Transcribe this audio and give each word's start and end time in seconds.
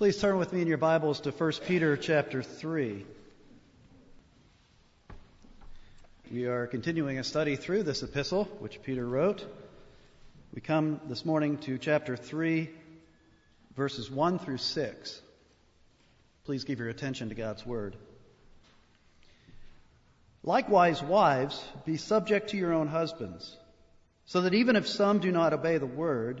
Please 0.00 0.16
turn 0.16 0.38
with 0.38 0.54
me 0.54 0.62
in 0.62 0.66
your 0.66 0.78
Bibles 0.78 1.20
to 1.20 1.30
1 1.30 1.52
Peter 1.66 1.94
chapter 1.94 2.42
3. 2.42 3.04
We 6.32 6.46
are 6.46 6.66
continuing 6.66 7.18
a 7.18 7.22
study 7.22 7.56
through 7.56 7.82
this 7.82 8.02
epistle, 8.02 8.44
which 8.60 8.82
Peter 8.82 9.06
wrote. 9.06 9.44
We 10.54 10.62
come 10.62 11.02
this 11.06 11.26
morning 11.26 11.58
to 11.58 11.76
chapter 11.76 12.16
3, 12.16 12.70
verses 13.76 14.10
1 14.10 14.38
through 14.38 14.56
6. 14.56 15.20
Please 16.46 16.64
give 16.64 16.78
your 16.78 16.88
attention 16.88 17.28
to 17.28 17.34
God's 17.34 17.66
Word. 17.66 17.94
Likewise, 20.42 21.02
wives, 21.02 21.62
be 21.84 21.98
subject 21.98 22.48
to 22.52 22.56
your 22.56 22.72
own 22.72 22.88
husbands, 22.88 23.54
so 24.24 24.40
that 24.40 24.54
even 24.54 24.76
if 24.76 24.88
some 24.88 25.18
do 25.18 25.30
not 25.30 25.52
obey 25.52 25.76
the 25.76 25.84
Word, 25.84 26.40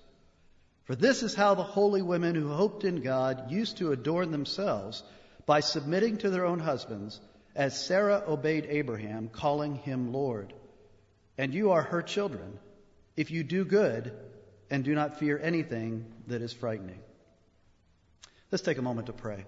For 0.85 0.95
this 0.95 1.23
is 1.23 1.35
how 1.35 1.55
the 1.55 1.63
holy 1.63 2.01
women 2.01 2.35
who 2.35 2.49
hoped 2.49 2.83
in 2.83 3.01
God 3.01 3.51
used 3.51 3.77
to 3.77 3.91
adorn 3.91 4.31
themselves 4.31 5.03
by 5.45 5.59
submitting 5.59 6.17
to 6.17 6.29
their 6.29 6.45
own 6.45 6.59
husbands, 6.59 7.19
as 7.55 7.85
Sarah 7.85 8.23
obeyed 8.27 8.65
Abraham, 8.69 9.29
calling 9.29 9.75
him 9.75 10.11
Lord. 10.11 10.53
And 11.37 11.53
you 11.53 11.71
are 11.71 11.81
her 11.81 12.01
children, 12.01 12.59
if 13.15 13.31
you 13.31 13.43
do 13.43 13.65
good 13.65 14.13
and 14.69 14.83
do 14.83 14.95
not 14.95 15.19
fear 15.19 15.39
anything 15.41 16.05
that 16.27 16.41
is 16.41 16.53
frightening. 16.53 16.99
Let's 18.51 18.63
take 18.63 18.77
a 18.77 18.81
moment 18.81 19.07
to 19.07 19.13
pray. 19.13 19.45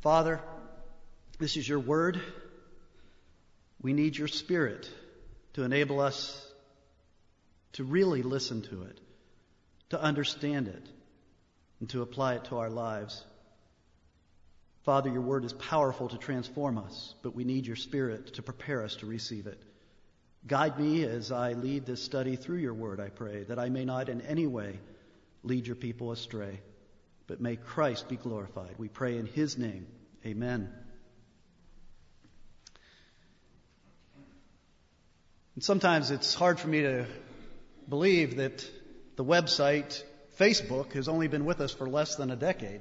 Father, 0.00 0.40
this 1.38 1.56
is 1.56 1.68
your 1.68 1.80
word. 1.80 2.20
We 3.80 3.92
need 3.92 4.16
your 4.16 4.28
spirit 4.28 4.88
to 5.54 5.64
enable 5.64 6.00
us 6.00 6.46
to 7.74 7.84
really 7.84 8.22
listen 8.22 8.62
to 8.62 8.82
it 8.82 9.00
to 9.92 10.02
understand 10.02 10.68
it, 10.68 10.88
and 11.78 11.88
to 11.90 12.00
apply 12.00 12.34
it 12.36 12.46
to 12.46 12.56
our 12.56 12.70
lives. 12.70 13.22
Father, 14.84 15.10
your 15.10 15.20
word 15.20 15.44
is 15.44 15.52
powerful 15.52 16.08
to 16.08 16.16
transform 16.16 16.78
us, 16.78 17.14
but 17.22 17.34
we 17.34 17.44
need 17.44 17.66
your 17.66 17.76
spirit 17.76 18.34
to 18.34 18.42
prepare 18.42 18.82
us 18.82 18.96
to 18.96 19.06
receive 19.06 19.46
it. 19.46 19.62
Guide 20.46 20.80
me 20.80 21.04
as 21.04 21.30
I 21.30 21.52
lead 21.52 21.84
this 21.84 22.02
study 22.02 22.36
through 22.36 22.56
your 22.56 22.72
word, 22.72 23.00
I 23.00 23.10
pray, 23.10 23.44
that 23.44 23.58
I 23.58 23.68
may 23.68 23.84
not 23.84 24.08
in 24.08 24.22
any 24.22 24.46
way 24.46 24.80
lead 25.42 25.66
your 25.66 25.76
people 25.76 26.10
astray, 26.10 26.60
but 27.26 27.42
may 27.42 27.56
Christ 27.56 28.08
be 28.08 28.16
glorified. 28.16 28.76
We 28.78 28.88
pray 28.88 29.18
in 29.18 29.26
his 29.26 29.58
name. 29.58 29.86
Amen. 30.24 30.72
And 35.54 35.62
sometimes 35.62 36.10
it's 36.10 36.34
hard 36.34 36.58
for 36.58 36.68
me 36.68 36.80
to 36.80 37.04
believe 37.88 38.36
that 38.36 38.66
the 39.16 39.24
website 39.24 40.02
Facebook 40.38 40.92
has 40.92 41.08
only 41.08 41.28
been 41.28 41.44
with 41.44 41.60
us 41.60 41.72
for 41.72 41.88
less 41.88 42.16
than 42.16 42.30
a 42.30 42.36
decade. 42.36 42.80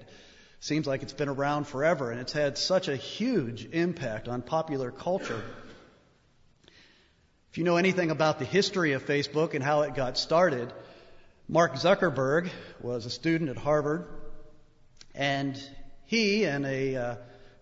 Seems 0.59 0.87
like 0.87 1.01
it's 1.01 1.13
been 1.13 1.29
around 1.29 1.65
forever, 1.67 2.11
and 2.11 2.19
it's 2.19 2.33
had 2.33 2.57
such 2.57 2.87
a 2.87 2.95
huge 2.95 3.65
impact 3.65 4.27
on 4.27 4.41
popular 4.41 4.91
culture. 4.91 5.43
If 7.51 7.57
you 7.57 7.63
know 7.63 7.77
anything 7.77 8.11
about 8.11 8.39
the 8.39 8.45
history 8.45 8.93
of 8.93 9.05
Facebook 9.05 9.55
and 9.55 9.63
how 9.63 9.81
it 9.81 9.95
got 9.95 10.17
started, 10.17 10.71
Mark 11.49 11.73
Zuckerberg 11.73 12.49
was 12.79 13.05
a 13.05 13.09
student 13.09 13.49
at 13.49 13.57
Harvard, 13.57 14.07
and 15.13 15.61
he, 16.05 16.45
in 16.45 16.63
a 16.63 16.95
uh, 16.95 17.15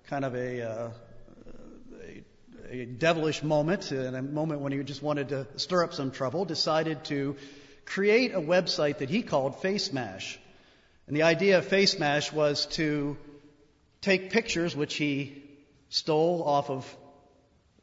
kind 0.07 0.25
of 0.25 0.35
a, 0.35 0.61
uh, 0.61 0.89
a, 2.69 2.81
a 2.81 2.85
devilish 2.85 3.41
moment, 3.41 3.91
in 3.91 4.13
a 4.13 4.21
moment 4.21 4.61
when 4.61 4.71
he 4.71 4.83
just 4.83 5.01
wanted 5.01 5.29
to 5.29 5.47
stir 5.55 5.83
up 5.83 5.93
some 5.93 6.11
trouble, 6.11 6.45
decided 6.45 7.05
to 7.05 7.35
create 7.89 8.33
a 8.33 8.41
website 8.41 8.99
that 8.99 9.09
he 9.09 9.23
called 9.23 9.61
FaceMash. 9.61 10.37
And 11.07 11.17
the 11.17 11.23
idea 11.23 11.57
of 11.57 11.67
FaceMash 11.67 12.31
was 12.31 12.67
to 12.77 13.17
take 14.01 14.29
pictures, 14.29 14.75
which 14.75 14.95
he 14.95 15.43
stole 15.89 16.43
off 16.43 16.69
of 16.69 16.97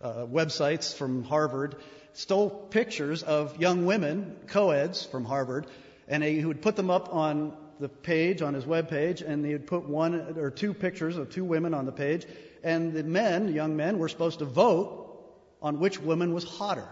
uh, 0.01 0.27
websites 0.27 0.95
from 0.95 1.25
Harvard, 1.25 1.75
stole 2.13 2.49
pictures 2.49 3.25
of 3.25 3.61
young 3.61 3.85
women, 3.85 4.37
co-eds 4.47 5.05
from 5.05 5.25
Harvard, 5.25 5.67
and 6.07 6.23
he 6.23 6.45
would 6.45 6.63
put 6.63 6.77
them 6.77 6.89
up 6.89 7.13
on 7.13 7.57
the 7.81 7.89
page, 7.89 8.43
on 8.43 8.55
his 8.55 8.65
web 8.65 8.89
page, 8.89 9.23
and 9.23 9.45
he 9.45 9.53
would 9.53 9.67
put 9.67 9.89
one 9.89 10.39
or 10.39 10.51
two 10.51 10.73
pictures 10.73 11.17
of 11.17 11.31
two 11.31 11.45
women 11.45 11.75
on 11.75 11.85
the 11.85 11.93
page, 11.93 12.27
and 12.63 12.93
the 12.93 13.03
men, 13.03 13.53
young 13.53 13.77
men, 13.77 13.99
were 13.99 14.09
supposed 14.09 14.39
to 14.39 14.45
vote 14.45 15.03
on 15.61 15.81
which 15.81 16.01
woman 16.01 16.33
was 16.33 16.45
hotter. 16.45 16.89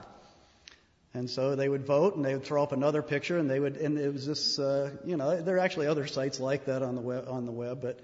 And 1.15 1.31
so 1.31 1.55
they 1.55 1.69
would 1.69 1.87
vote 1.87 2.17
and 2.17 2.25
they 2.25 2.35
would 2.35 2.45
throw 2.45 2.65
up 2.65 2.73
another 2.73 3.01
picture 3.01 3.39
and 3.39 3.49
they 3.49 3.61
would, 3.61 3.77
and 3.77 3.97
it 3.97 4.13
was 4.13 4.27
this, 4.27 4.59
uh, 4.59 4.91
you 5.05 5.17
know, 5.17 5.41
there 5.41 5.57
are 5.57 5.61
actually 5.61 5.87
other 5.87 6.09
sites 6.09 6.41
like 6.41 6.65
that 6.65 6.83
on 6.83 6.97
the 6.97 7.01
web, 7.01 7.27
on 7.29 7.47
the 7.47 7.53
web, 7.53 7.81
but, 7.81 8.01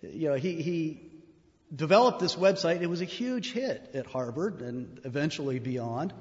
you 0.00 0.30
know, 0.30 0.34
he, 0.34 0.62
he 0.62 1.12
developed 1.74 2.20
this 2.20 2.36
website. 2.36 2.80
It 2.80 2.88
was 2.88 3.02
a 3.02 3.06
huge 3.06 3.52
hit 3.52 3.90
at 3.92 4.06
Harvard 4.06 4.62
and 4.62 4.98
eventually 5.04 5.58
beyond. 5.58 6.14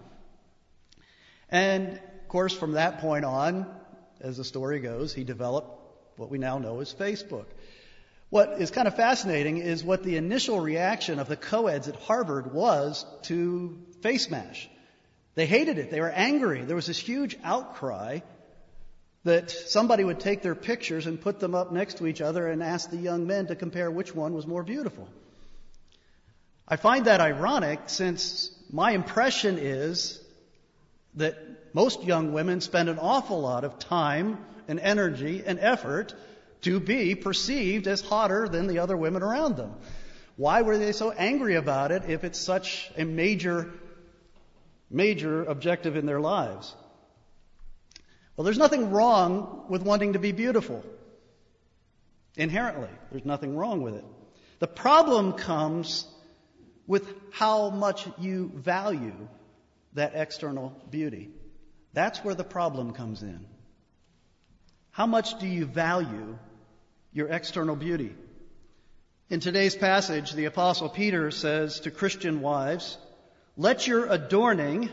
And 1.48 1.94
of 1.94 2.28
course, 2.28 2.54
from 2.54 2.74
that 2.74 3.00
point 3.00 3.24
on, 3.24 3.66
as 4.20 4.36
the 4.36 4.44
story 4.44 4.82
goes, 4.82 5.14
he 5.14 5.24
developed 5.24 5.80
what 6.18 6.30
we 6.30 6.40
now 6.40 6.58
know 6.58 6.82
as 6.82 6.94
Facebook. 6.94 7.46
What 8.30 8.60
is 8.60 8.70
kind 8.70 8.88
of 8.88 8.96
fascinating 8.96 9.58
is 9.58 9.84
what 9.84 10.04
the 10.04 10.18
initial 10.18 10.60
reaction 10.60 11.20
of 11.20 11.30
the 11.30 11.38
co-eds 11.38 11.88
at 11.88 11.96
Harvard 11.96 12.52
was 12.52 13.06
to 13.24 13.80
FaceMash. 14.02 14.68
They 15.36 15.46
hated 15.46 15.78
it. 15.78 15.90
They 15.90 16.02
were 16.02 16.10
angry. 16.10 16.62
There 16.62 16.76
was 16.76 16.88
this 16.88 17.00
huge 17.00 17.38
outcry 17.44 18.20
that 19.24 19.50
somebody 19.52 20.04
would 20.04 20.20
take 20.20 20.42
their 20.42 20.56
pictures 20.56 21.08
and 21.08 21.20
put 21.20 21.40
them 21.40 21.56
up 21.56 21.72
next 21.72 21.98
to 21.98 22.08
each 22.08 22.22
other 22.22 22.48
and 22.48 22.62
ask 22.62 22.90
the 22.90 22.98
young 22.98 23.26
men 23.26 23.48
to 23.48 23.56
compare 23.56 23.90
which 23.90 24.14
one 24.14 24.34
was 24.34 24.46
more 24.46 24.64
beautiful. 24.64 25.08
I 26.68 26.76
find 26.76 27.06
that 27.06 27.22
ironic 27.22 27.80
since 27.88 28.52
my 28.72 28.92
impression 28.92 29.58
is 29.58 30.22
that 31.16 31.38
most 31.74 32.04
young 32.04 32.34
women 32.34 32.62
spend 32.62 32.90
an 32.90 33.00
awful 33.00 33.42
lot 33.42 33.64
of 33.64 33.80
time 33.80 34.38
and 34.68 34.80
energy 34.80 35.44
and 35.46 35.60
effort 35.60 36.14
to 36.62 36.80
be 36.80 37.16
perceived 37.16 37.88
as 37.88 38.02
hotter 38.02 38.48
than 38.48 38.68
the 38.68 38.80
other 38.80 38.96
women 38.96 39.24
around 39.24 39.58
them. 39.58 39.74
Why 40.36 40.62
were 40.62 40.78
they 40.78 40.92
so 40.92 41.12
angry 41.12 41.56
about 41.56 41.92
it 41.92 42.04
if 42.08 42.24
it's 42.24 42.40
such 42.40 42.92
a 42.98 43.04
major 43.04 43.72
major 44.94 45.44
objective 45.44 45.96
in 45.96 46.06
their 46.06 46.20
lives. 46.20 46.74
Well, 48.36 48.46
there's 48.46 48.58
nothing 48.58 48.92
wrong 48.92 49.66
with 49.70 49.84
wanting 49.84 50.14
to 50.14 50.20
be 50.20 50.32
beautiful. 50.32 50.84
Inherently, 52.36 52.90
there's 53.12 53.26
nothing 53.26 53.56
wrong 53.56 53.82
with 53.82 53.96
it. 53.96 54.06
The 54.60 54.68
problem 54.68 55.34
comes 55.34 56.08
with 56.88 57.08
how 57.32 57.70
much 57.70 58.08
you 58.20 58.52
value 58.56 59.28
that 59.94 60.14
external 60.16 60.76
beauty. 60.90 61.30
That's 61.94 62.24
where 62.24 62.36
the 62.36 62.44
problem 62.44 62.94
comes 62.94 63.22
in. 63.22 63.46
How 64.92 65.06
much 65.06 65.40
do 65.40 65.48
you 65.48 65.66
value 65.66 66.38
your 67.12 67.28
external 67.28 67.76
beauty? 67.76 68.16
In 69.30 69.40
today's 69.40 69.76
passage, 69.76 70.34
the 70.34 70.46
apostle 70.46 70.90
Peter 70.90 71.32
says 71.32 71.82
to 71.82 71.92
Christian 71.92 72.42
wives, 72.42 72.98
let 73.56 73.88
your 73.88 74.08
adorning, 74.08 74.90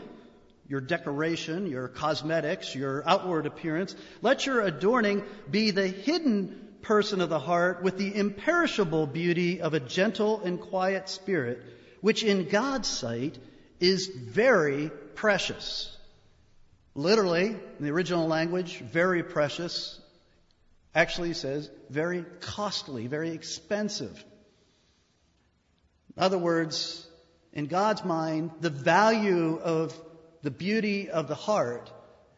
your 0.67 0.81
decoration, 0.81 1.67
your 1.67 1.87
cosmetics, 1.87 2.75
your 2.75 3.03
outward 3.07 3.45
appearance, 3.45 3.95
let 4.21 4.45
your 4.45 4.61
adorning 4.61 5.23
be 5.49 5.71
the 5.71 5.87
hidden 5.87 6.67
person 6.81 7.21
of 7.21 7.29
the 7.29 7.39
heart 7.39 7.83
with 7.83 7.97
the 7.97 8.15
imperishable 8.15 9.07
beauty 9.07 9.61
of 9.61 9.73
a 9.73 9.79
gentle 9.79 10.41
and 10.41 10.59
quiet 10.59 11.09
spirit, 11.09 11.61
which 12.01 12.23
in 12.23 12.49
God's 12.49 12.87
sight 12.87 13.37
is 13.79 14.07
very 14.07 14.89
precious. 15.15 15.95
Literally, 16.93 17.45
in 17.45 17.85
the 17.85 17.91
original 17.91 18.27
language, 18.27 18.79
very 18.79 19.23
precious 19.23 19.99
actually 20.93 21.33
says 21.33 21.69
very 21.89 22.25
costly, 22.41 23.07
very 23.07 23.31
expensive. 23.31 24.23
In 26.17 26.23
other 26.23 26.37
words, 26.37 27.07
in 27.53 27.67
God's 27.67 28.03
mind, 28.03 28.51
the 28.61 28.69
value 28.69 29.59
of 29.61 29.95
the 30.41 30.51
beauty 30.51 31.09
of 31.09 31.27
the 31.27 31.35
heart 31.35 31.91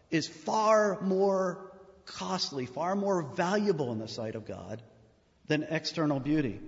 is 0.09 0.27
far 0.27 0.99
more 1.01 1.71
costly, 2.05 2.65
far 2.65 2.95
more 2.95 3.21
valuable 3.21 3.91
in 3.91 3.99
the 3.99 4.07
sight 4.07 4.35
of 4.35 4.45
God 4.45 4.81
than 5.47 5.63
external 5.63 6.19
beauty. 6.19 6.59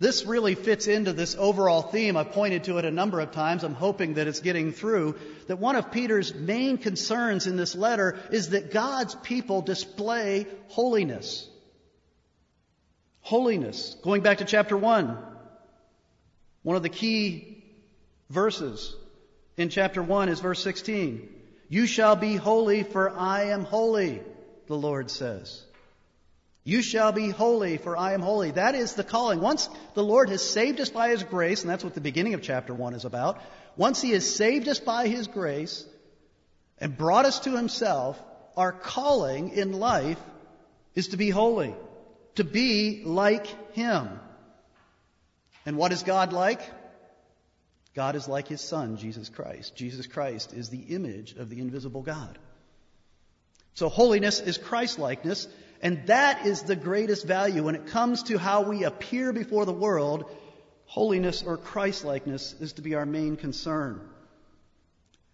This 0.00 0.24
really 0.24 0.54
fits 0.54 0.86
into 0.86 1.12
this 1.12 1.34
overall 1.36 1.82
theme. 1.82 2.16
I've 2.16 2.30
pointed 2.30 2.64
to 2.64 2.78
it 2.78 2.84
a 2.84 2.90
number 2.90 3.18
of 3.18 3.32
times. 3.32 3.64
I'm 3.64 3.74
hoping 3.74 4.14
that 4.14 4.28
it's 4.28 4.40
getting 4.40 4.72
through. 4.72 5.16
That 5.48 5.58
one 5.58 5.74
of 5.74 5.90
Peter's 5.90 6.32
main 6.32 6.78
concerns 6.78 7.48
in 7.48 7.56
this 7.56 7.74
letter 7.74 8.16
is 8.30 8.50
that 8.50 8.70
God's 8.70 9.16
people 9.16 9.60
display 9.60 10.46
holiness. 10.68 11.48
Holiness. 13.22 13.96
Going 14.02 14.22
back 14.22 14.38
to 14.38 14.44
chapter 14.44 14.76
1, 14.76 15.18
one 16.62 16.76
of 16.76 16.82
the 16.82 16.88
key 16.88 17.62
verses 18.30 18.94
in 19.56 19.68
chapter 19.68 20.02
1 20.02 20.28
is 20.28 20.40
verse 20.40 20.62
16. 20.62 21.28
You 21.68 21.86
shall 21.86 22.16
be 22.16 22.36
holy, 22.36 22.82
for 22.82 23.10
I 23.10 23.44
am 23.44 23.64
holy, 23.64 24.22
the 24.66 24.76
Lord 24.76 25.10
says. 25.10 25.64
You 26.64 26.82
shall 26.82 27.12
be 27.12 27.30
holy, 27.30 27.78
for 27.78 27.96
I 27.96 28.12
am 28.12 28.20
holy. 28.20 28.50
That 28.50 28.74
is 28.74 28.94
the 28.94 29.04
calling. 29.04 29.40
Once 29.40 29.68
the 29.94 30.04
Lord 30.04 30.28
has 30.28 30.42
saved 30.42 30.80
us 30.80 30.90
by 30.90 31.08
His 31.08 31.22
grace, 31.22 31.62
and 31.62 31.70
that's 31.70 31.84
what 31.84 31.94
the 31.94 32.00
beginning 32.00 32.34
of 32.34 32.42
chapter 32.42 32.74
1 32.74 32.94
is 32.94 33.04
about, 33.04 33.40
once 33.76 34.02
He 34.02 34.10
has 34.10 34.34
saved 34.34 34.68
us 34.68 34.78
by 34.78 35.08
His 35.08 35.26
grace 35.26 35.86
and 36.78 36.96
brought 36.96 37.24
us 37.24 37.40
to 37.40 37.56
Himself, 37.56 38.22
our 38.56 38.72
calling 38.72 39.50
in 39.50 39.72
life 39.72 40.20
is 40.94 41.08
to 41.08 41.16
be 41.16 41.30
holy, 41.30 41.74
to 42.34 42.44
be 42.44 43.02
like 43.04 43.46
Him. 43.74 44.20
And 45.68 45.76
what 45.76 45.92
is 45.92 46.02
God 46.02 46.32
like? 46.32 46.62
God 47.94 48.16
is 48.16 48.26
like 48.26 48.48
His 48.48 48.62
Son, 48.62 48.96
Jesus 48.96 49.28
Christ. 49.28 49.76
Jesus 49.76 50.06
Christ 50.06 50.54
is 50.54 50.70
the 50.70 50.78
image 50.78 51.34
of 51.34 51.50
the 51.50 51.60
invisible 51.60 52.00
God. 52.00 52.38
So 53.74 53.90
holiness 53.90 54.40
is 54.40 54.56
Christ-likeness, 54.56 55.46
and 55.82 56.06
that 56.06 56.46
is 56.46 56.62
the 56.62 56.74
greatest 56.74 57.26
value 57.26 57.64
when 57.64 57.74
it 57.74 57.88
comes 57.88 58.22
to 58.22 58.38
how 58.38 58.62
we 58.62 58.84
appear 58.84 59.34
before 59.34 59.66
the 59.66 59.74
world. 59.74 60.24
Holiness 60.86 61.42
or 61.42 61.58
Christ-likeness 61.58 62.54
is 62.60 62.72
to 62.72 62.80
be 62.80 62.94
our 62.94 63.04
main 63.04 63.36
concern. 63.36 64.00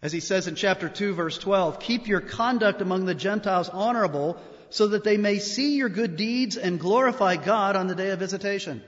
As 0.02 0.10
he 0.10 0.18
says 0.18 0.48
in 0.48 0.56
chapter 0.56 0.88
2 0.88 1.14
verse 1.14 1.38
12, 1.38 1.78
keep 1.78 2.08
your 2.08 2.20
conduct 2.20 2.82
among 2.82 3.04
the 3.04 3.14
Gentiles 3.14 3.68
honorable 3.68 4.36
so 4.70 4.88
that 4.88 5.04
they 5.04 5.16
may 5.16 5.38
see 5.38 5.76
your 5.76 5.88
good 5.88 6.16
deeds 6.16 6.56
and 6.56 6.80
glorify 6.80 7.36
God 7.36 7.76
on 7.76 7.86
the 7.86 7.94
day 7.94 8.10
of 8.10 8.18
visitation. 8.18 8.82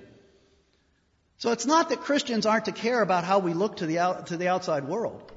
So 1.38 1.52
it's 1.52 1.66
not 1.66 1.90
that 1.90 2.00
Christians 2.00 2.46
aren't 2.46 2.64
to 2.64 2.72
care 2.72 3.02
about 3.02 3.24
how 3.24 3.40
we 3.40 3.52
look 3.52 3.76
to 3.76 3.86
the, 3.86 3.98
out, 3.98 4.28
to 4.28 4.36
the 4.36 4.48
outside 4.48 4.84
world. 4.84 5.32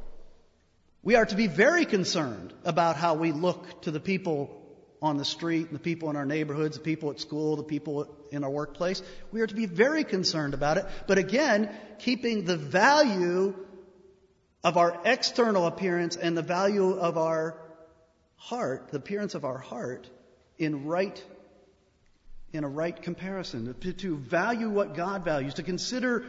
We 1.03 1.15
are 1.15 1.25
to 1.25 1.35
be 1.35 1.47
very 1.47 1.85
concerned 1.85 2.53
about 2.63 2.95
how 2.95 3.15
we 3.15 3.31
look 3.31 3.81
to 3.83 3.91
the 3.91 3.99
people 3.99 4.55
on 5.01 5.17
the 5.17 5.25
street, 5.25 5.71
the 5.71 5.79
people 5.79 6.09
in 6.09 6.15
our 6.15 6.25
neighborhoods, 6.25 6.77
the 6.77 6.83
people 6.83 7.09
at 7.11 7.19
school, 7.19 7.55
the 7.55 7.63
people 7.63 8.13
in 8.31 8.43
our 8.43 8.49
workplace. 8.49 9.01
We 9.31 9.41
are 9.41 9.47
to 9.47 9.55
be 9.55 9.65
very 9.65 10.03
concerned 10.03 10.53
about 10.53 10.77
it. 10.77 10.85
But 11.07 11.17
again, 11.17 11.69
keeping 11.99 12.43
the 12.43 12.57
value 12.57 13.55
of 14.63 14.77
our 14.77 14.99
external 15.05 15.67
appearance 15.67 16.17
and 16.17 16.37
the 16.37 16.41
value 16.41 16.91
of 16.91 17.17
our 17.17 17.57
heart, 18.35 18.89
the 18.91 18.97
appearance 18.97 19.35
of 19.35 19.45
our 19.45 19.57
heart, 19.57 20.09
in 20.57 20.85
right 20.85 21.23
in 22.51 22.63
a 22.63 22.67
right 22.67 22.99
comparison, 23.01 23.75
to, 23.79 24.17
value 24.17 24.69
what 24.69 24.95
God 24.95 25.23
values, 25.23 25.55
to 25.55 25.63
consider 25.63 26.25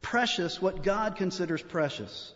precious 0.00 0.60
what 0.60 0.82
God 0.82 1.16
considers 1.16 1.62
precious. 1.62 2.32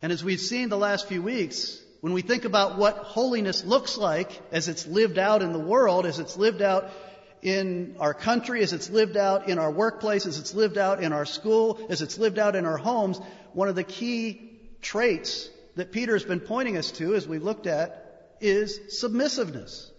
And 0.00 0.10
as 0.10 0.24
we've 0.24 0.40
seen 0.40 0.68
the 0.68 0.78
last 0.78 1.06
few 1.06 1.22
weeks, 1.22 1.80
when 2.00 2.12
we 2.12 2.22
think 2.22 2.44
about 2.44 2.78
what 2.78 2.96
holiness 2.96 3.64
looks 3.64 3.96
like 3.96 4.40
as 4.50 4.66
it's 4.68 4.86
lived 4.86 5.18
out 5.18 5.42
in 5.42 5.52
the 5.52 5.58
world, 5.58 6.06
as 6.06 6.18
it's 6.18 6.36
lived 6.36 6.62
out 6.62 6.90
in 7.42 7.96
our 8.00 8.14
country, 8.14 8.62
as 8.62 8.72
it's 8.72 8.90
lived 8.90 9.16
out 9.16 9.48
in 9.48 9.58
our 9.58 9.70
workplace, 9.70 10.26
as 10.26 10.38
it's 10.38 10.54
lived 10.54 10.78
out 10.78 11.02
in 11.02 11.12
our 11.12 11.24
school, 11.24 11.78
as 11.90 12.02
it's 12.02 12.18
lived 12.18 12.38
out 12.38 12.56
in 12.56 12.66
our 12.66 12.76
homes, 12.76 13.20
one 13.52 13.68
of 13.68 13.76
the 13.76 13.84
key 13.84 14.50
traits 14.80 15.48
that 15.76 15.92
Peter 15.92 16.14
has 16.14 16.24
been 16.24 16.40
pointing 16.40 16.76
us 16.76 16.90
to, 16.92 17.14
as 17.14 17.28
we 17.28 17.38
looked 17.38 17.68
at, 17.68 18.36
is 18.40 18.98
submissiveness. 18.98 19.91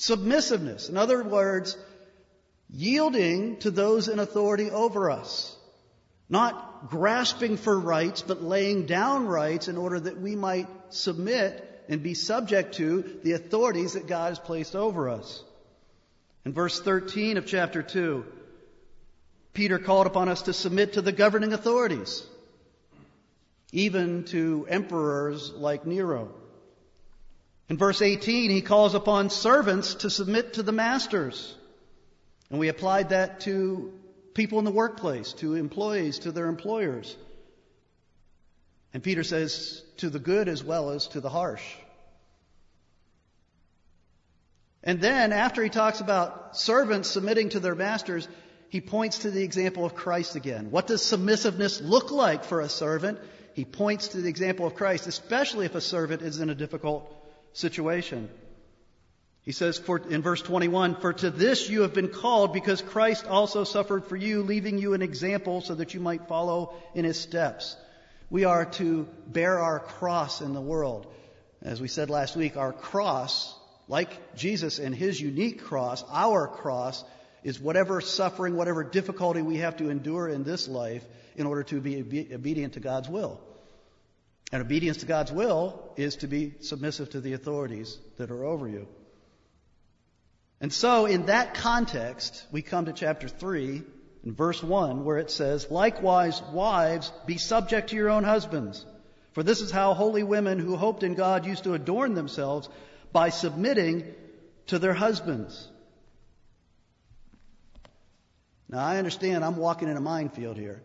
Submissiveness. 0.00 0.88
In 0.88 0.96
other 0.96 1.22
words, 1.22 1.76
yielding 2.70 3.58
to 3.58 3.70
those 3.70 4.08
in 4.08 4.18
authority 4.18 4.70
over 4.70 5.10
us. 5.10 5.54
Not 6.30 6.88
grasping 6.88 7.58
for 7.58 7.78
rights, 7.78 8.22
but 8.22 8.42
laying 8.42 8.86
down 8.86 9.26
rights 9.26 9.68
in 9.68 9.76
order 9.76 10.00
that 10.00 10.18
we 10.18 10.36
might 10.36 10.68
submit 10.88 11.84
and 11.90 12.02
be 12.02 12.14
subject 12.14 12.76
to 12.76 13.18
the 13.22 13.32
authorities 13.32 13.92
that 13.92 14.06
God 14.06 14.30
has 14.30 14.38
placed 14.38 14.74
over 14.74 15.10
us. 15.10 15.44
In 16.46 16.54
verse 16.54 16.80
13 16.80 17.36
of 17.36 17.44
chapter 17.44 17.82
2, 17.82 18.24
Peter 19.52 19.78
called 19.78 20.06
upon 20.06 20.30
us 20.30 20.42
to 20.42 20.54
submit 20.54 20.94
to 20.94 21.02
the 21.02 21.12
governing 21.12 21.52
authorities, 21.52 22.26
even 23.70 24.24
to 24.24 24.66
emperors 24.66 25.52
like 25.52 25.84
Nero. 25.84 26.39
In 27.70 27.76
verse 27.76 28.02
18, 28.02 28.50
he 28.50 28.62
calls 28.62 28.96
upon 28.96 29.30
servants 29.30 29.94
to 29.94 30.10
submit 30.10 30.54
to 30.54 30.64
the 30.64 30.72
masters. 30.72 31.54
And 32.50 32.58
we 32.58 32.66
applied 32.66 33.10
that 33.10 33.40
to 33.42 33.92
people 34.34 34.58
in 34.58 34.64
the 34.64 34.72
workplace, 34.72 35.34
to 35.34 35.54
employees, 35.54 36.18
to 36.20 36.32
their 36.32 36.48
employers. 36.48 37.16
And 38.92 39.04
Peter 39.04 39.22
says, 39.22 39.84
to 39.98 40.10
the 40.10 40.18
good 40.18 40.48
as 40.48 40.64
well 40.64 40.90
as 40.90 41.06
to 41.08 41.20
the 41.20 41.28
harsh. 41.28 41.62
And 44.82 45.00
then, 45.00 45.32
after 45.32 45.62
he 45.62 45.70
talks 45.70 46.00
about 46.00 46.56
servants 46.56 47.08
submitting 47.08 47.50
to 47.50 47.60
their 47.60 47.76
masters, 47.76 48.26
he 48.68 48.80
points 48.80 49.18
to 49.18 49.30
the 49.30 49.44
example 49.44 49.84
of 49.84 49.94
Christ 49.94 50.34
again. 50.34 50.72
What 50.72 50.88
does 50.88 51.02
submissiveness 51.04 51.80
look 51.80 52.10
like 52.10 52.42
for 52.42 52.62
a 52.62 52.68
servant? 52.68 53.20
He 53.54 53.64
points 53.64 54.08
to 54.08 54.20
the 54.20 54.28
example 54.28 54.66
of 54.66 54.74
Christ, 54.74 55.06
especially 55.06 55.66
if 55.66 55.76
a 55.76 55.80
servant 55.80 56.22
is 56.22 56.40
in 56.40 56.50
a 56.50 56.54
difficult 56.56 57.19
situation. 57.52 58.28
He 59.42 59.52
says 59.52 59.78
for, 59.78 59.98
in 59.98 60.22
verse 60.22 60.42
21, 60.42 60.96
For 60.96 61.12
to 61.14 61.30
this 61.30 61.68
you 61.68 61.82
have 61.82 61.94
been 61.94 62.08
called, 62.08 62.52
because 62.52 62.82
Christ 62.82 63.26
also 63.26 63.64
suffered 63.64 64.04
for 64.04 64.16
you, 64.16 64.42
leaving 64.42 64.78
you 64.78 64.94
an 64.94 65.02
example 65.02 65.60
so 65.60 65.74
that 65.74 65.94
you 65.94 66.00
might 66.00 66.28
follow 66.28 66.74
in 66.94 67.04
his 67.04 67.18
steps. 67.18 67.76
We 68.28 68.44
are 68.44 68.66
to 68.66 69.08
bear 69.26 69.58
our 69.58 69.80
cross 69.80 70.40
in 70.40 70.52
the 70.52 70.60
world. 70.60 71.06
As 71.62 71.80
we 71.80 71.88
said 71.88 72.10
last 72.10 72.36
week, 72.36 72.56
our 72.56 72.72
cross, 72.72 73.54
like 73.88 74.36
Jesus 74.36 74.78
and 74.78 74.94
his 74.94 75.20
unique 75.20 75.64
cross, 75.64 76.04
our 76.10 76.46
cross, 76.46 77.02
is 77.42 77.58
whatever 77.58 78.00
suffering, 78.00 78.56
whatever 78.56 78.84
difficulty 78.84 79.42
we 79.42 79.56
have 79.56 79.78
to 79.78 79.88
endure 79.88 80.28
in 80.28 80.44
this 80.44 80.68
life 80.68 81.04
in 81.36 81.46
order 81.46 81.62
to 81.64 81.80
be 81.80 81.98
obedient 82.32 82.74
to 82.74 82.80
God's 82.80 83.08
will. 83.08 83.40
And 84.52 84.62
obedience 84.62 84.98
to 84.98 85.06
God's 85.06 85.30
will 85.30 85.92
is 85.96 86.16
to 86.16 86.26
be 86.26 86.54
submissive 86.60 87.10
to 87.10 87.20
the 87.20 87.34
authorities 87.34 87.98
that 88.16 88.30
are 88.30 88.44
over 88.44 88.68
you. 88.68 88.88
And 90.60 90.72
so, 90.72 91.06
in 91.06 91.26
that 91.26 91.54
context, 91.54 92.44
we 92.50 92.60
come 92.60 92.86
to 92.86 92.92
chapter 92.92 93.28
3 93.28 93.82
in 94.24 94.34
verse 94.34 94.62
1 94.62 95.04
where 95.04 95.18
it 95.18 95.30
says, 95.30 95.70
Likewise, 95.70 96.42
wives, 96.52 97.12
be 97.26 97.38
subject 97.38 97.90
to 97.90 97.96
your 97.96 98.10
own 98.10 98.24
husbands. 98.24 98.84
For 99.32 99.42
this 99.42 99.60
is 99.60 99.70
how 99.70 99.94
holy 99.94 100.22
women 100.22 100.58
who 100.58 100.76
hoped 100.76 101.02
in 101.02 101.14
God 101.14 101.46
used 101.46 101.64
to 101.64 101.74
adorn 101.74 102.14
themselves 102.14 102.68
by 103.12 103.30
submitting 103.30 104.04
to 104.66 104.78
their 104.78 104.92
husbands. 104.92 105.68
Now, 108.68 108.84
I 108.84 108.98
understand 108.98 109.44
I'm 109.44 109.56
walking 109.56 109.88
in 109.88 109.96
a 109.96 110.00
minefield 110.00 110.56
here. 110.56 110.82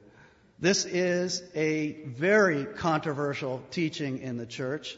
This 0.58 0.86
is 0.86 1.44
a 1.54 1.92
very 2.06 2.66
controversial 2.66 3.62
teaching 3.72 4.20
in 4.20 4.38
the 4.38 4.46
church. 4.46 4.98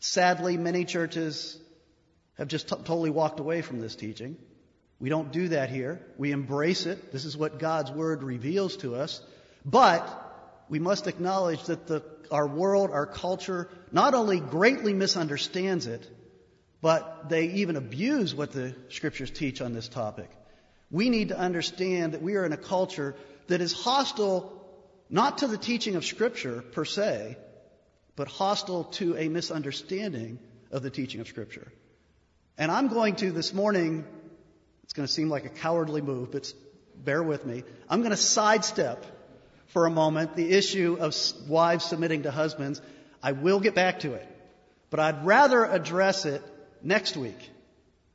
Sadly, 0.00 0.56
many 0.56 0.86
churches 0.86 1.58
have 2.38 2.48
just 2.48 2.68
t- 2.68 2.76
totally 2.76 3.10
walked 3.10 3.38
away 3.38 3.60
from 3.60 3.80
this 3.80 3.94
teaching. 3.94 4.38
We 4.98 5.10
don't 5.10 5.32
do 5.32 5.48
that 5.48 5.68
here. 5.68 6.00
We 6.16 6.32
embrace 6.32 6.86
it. 6.86 7.12
This 7.12 7.26
is 7.26 7.36
what 7.36 7.58
God's 7.58 7.90
Word 7.90 8.22
reveals 8.22 8.78
to 8.78 8.94
us. 8.94 9.20
But 9.66 10.08
we 10.70 10.78
must 10.78 11.06
acknowledge 11.06 11.62
that 11.64 11.86
the, 11.86 12.02
our 12.30 12.46
world, 12.46 12.90
our 12.90 13.06
culture, 13.06 13.68
not 13.92 14.14
only 14.14 14.40
greatly 14.40 14.94
misunderstands 14.94 15.86
it, 15.86 16.10
but 16.80 17.28
they 17.28 17.48
even 17.48 17.76
abuse 17.76 18.34
what 18.34 18.52
the 18.52 18.74
Scriptures 18.88 19.30
teach 19.30 19.60
on 19.60 19.74
this 19.74 19.88
topic. 19.88 20.30
We 20.90 21.10
need 21.10 21.28
to 21.28 21.38
understand 21.38 22.14
that 22.14 22.22
we 22.22 22.36
are 22.36 22.46
in 22.46 22.54
a 22.54 22.56
culture 22.56 23.14
that 23.48 23.60
is 23.60 23.74
hostile 23.74 24.55
not 25.08 25.38
to 25.38 25.46
the 25.46 25.58
teaching 25.58 25.96
of 25.96 26.04
Scripture 26.04 26.62
per 26.62 26.84
se, 26.84 27.36
but 28.16 28.28
hostile 28.28 28.84
to 28.84 29.16
a 29.16 29.28
misunderstanding 29.28 30.38
of 30.70 30.82
the 30.82 30.90
teaching 30.90 31.20
of 31.20 31.28
Scripture. 31.28 31.72
And 32.58 32.70
I'm 32.72 32.88
going 32.88 33.16
to 33.16 33.30
this 33.30 33.52
morning, 33.52 34.04
it's 34.84 34.94
going 34.94 35.06
to 35.06 35.12
seem 35.12 35.28
like 35.28 35.44
a 35.44 35.50
cowardly 35.50 36.00
move, 36.00 36.32
but 36.32 36.52
bear 36.96 37.22
with 37.22 37.44
me. 37.44 37.62
I'm 37.88 38.00
going 38.00 38.10
to 38.10 38.16
sidestep 38.16 39.04
for 39.68 39.86
a 39.86 39.90
moment 39.90 40.36
the 40.36 40.50
issue 40.50 40.96
of 40.98 41.14
wives 41.48 41.84
submitting 41.84 42.22
to 42.22 42.30
husbands. 42.30 42.80
I 43.22 43.32
will 43.32 43.60
get 43.60 43.74
back 43.74 44.00
to 44.00 44.14
it, 44.14 44.26
but 44.90 45.00
I'd 45.00 45.26
rather 45.26 45.64
address 45.64 46.24
it 46.24 46.42
next 46.82 47.16
week. 47.16 47.50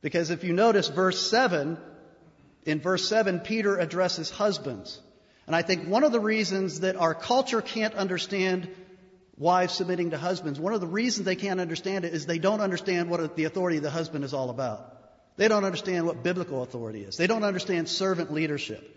Because 0.00 0.30
if 0.30 0.42
you 0.42 0.52
notice 0.52 0.88
verse 0.88 1.24
7, 1.30 1.78
In 2.64 2.80
verse 2.80 3.08
7, 3.08 3.40
Peter 3.40 3.76
addresses 3.76 4.30
husbands. 4.30 5.00
And 5.46 5.56
I 5.56 5.62
think 5.62 5.88
one 5.88 6.04
of 6.04 6.12
the 6.12 6.20
reasons 6.20 6.80
that 6.80 6.96
our 6.96 7.14
culture 7.14 7.60
can't 7.60 7.94
understand 7.94 8.68
wives 9.36 9.74
submitting 9.74 10.10
to 10.10 10.18
husbands, 10.18 10.60
one 10.60 10.72
of 10.72 10.80
the 10.80 10.86
reasons 10.86 11.26
they 11.26 11.36
can't 11.36 11.60
understand 11.60 12.04
it 12.04 12.14
is 12.14 12.26
they 12.26 12.38
don't 12.38 12.60
understand 12.60 13.10
what 13.10 13.36
the 13.36 13.44
authority 13.44 13.78
of 13.78 13.82
the 13.82 13.90
husband 13.90 14.24
is 14.24 14.34
all 14.34 14.50
about. 14.50 14.88
They 15.36 15.48
don't 15.48 15.64
understand 15.64 16.06
what 16.06 16.22
biblical 16.22 16.62
authority 16.62 17.02
is. 17.02 17.16
They 17.16 17.26
don't 17.26 17.42
understand 17.42 17.88
servant 17.88 18.32
leadership. 18.32 18.88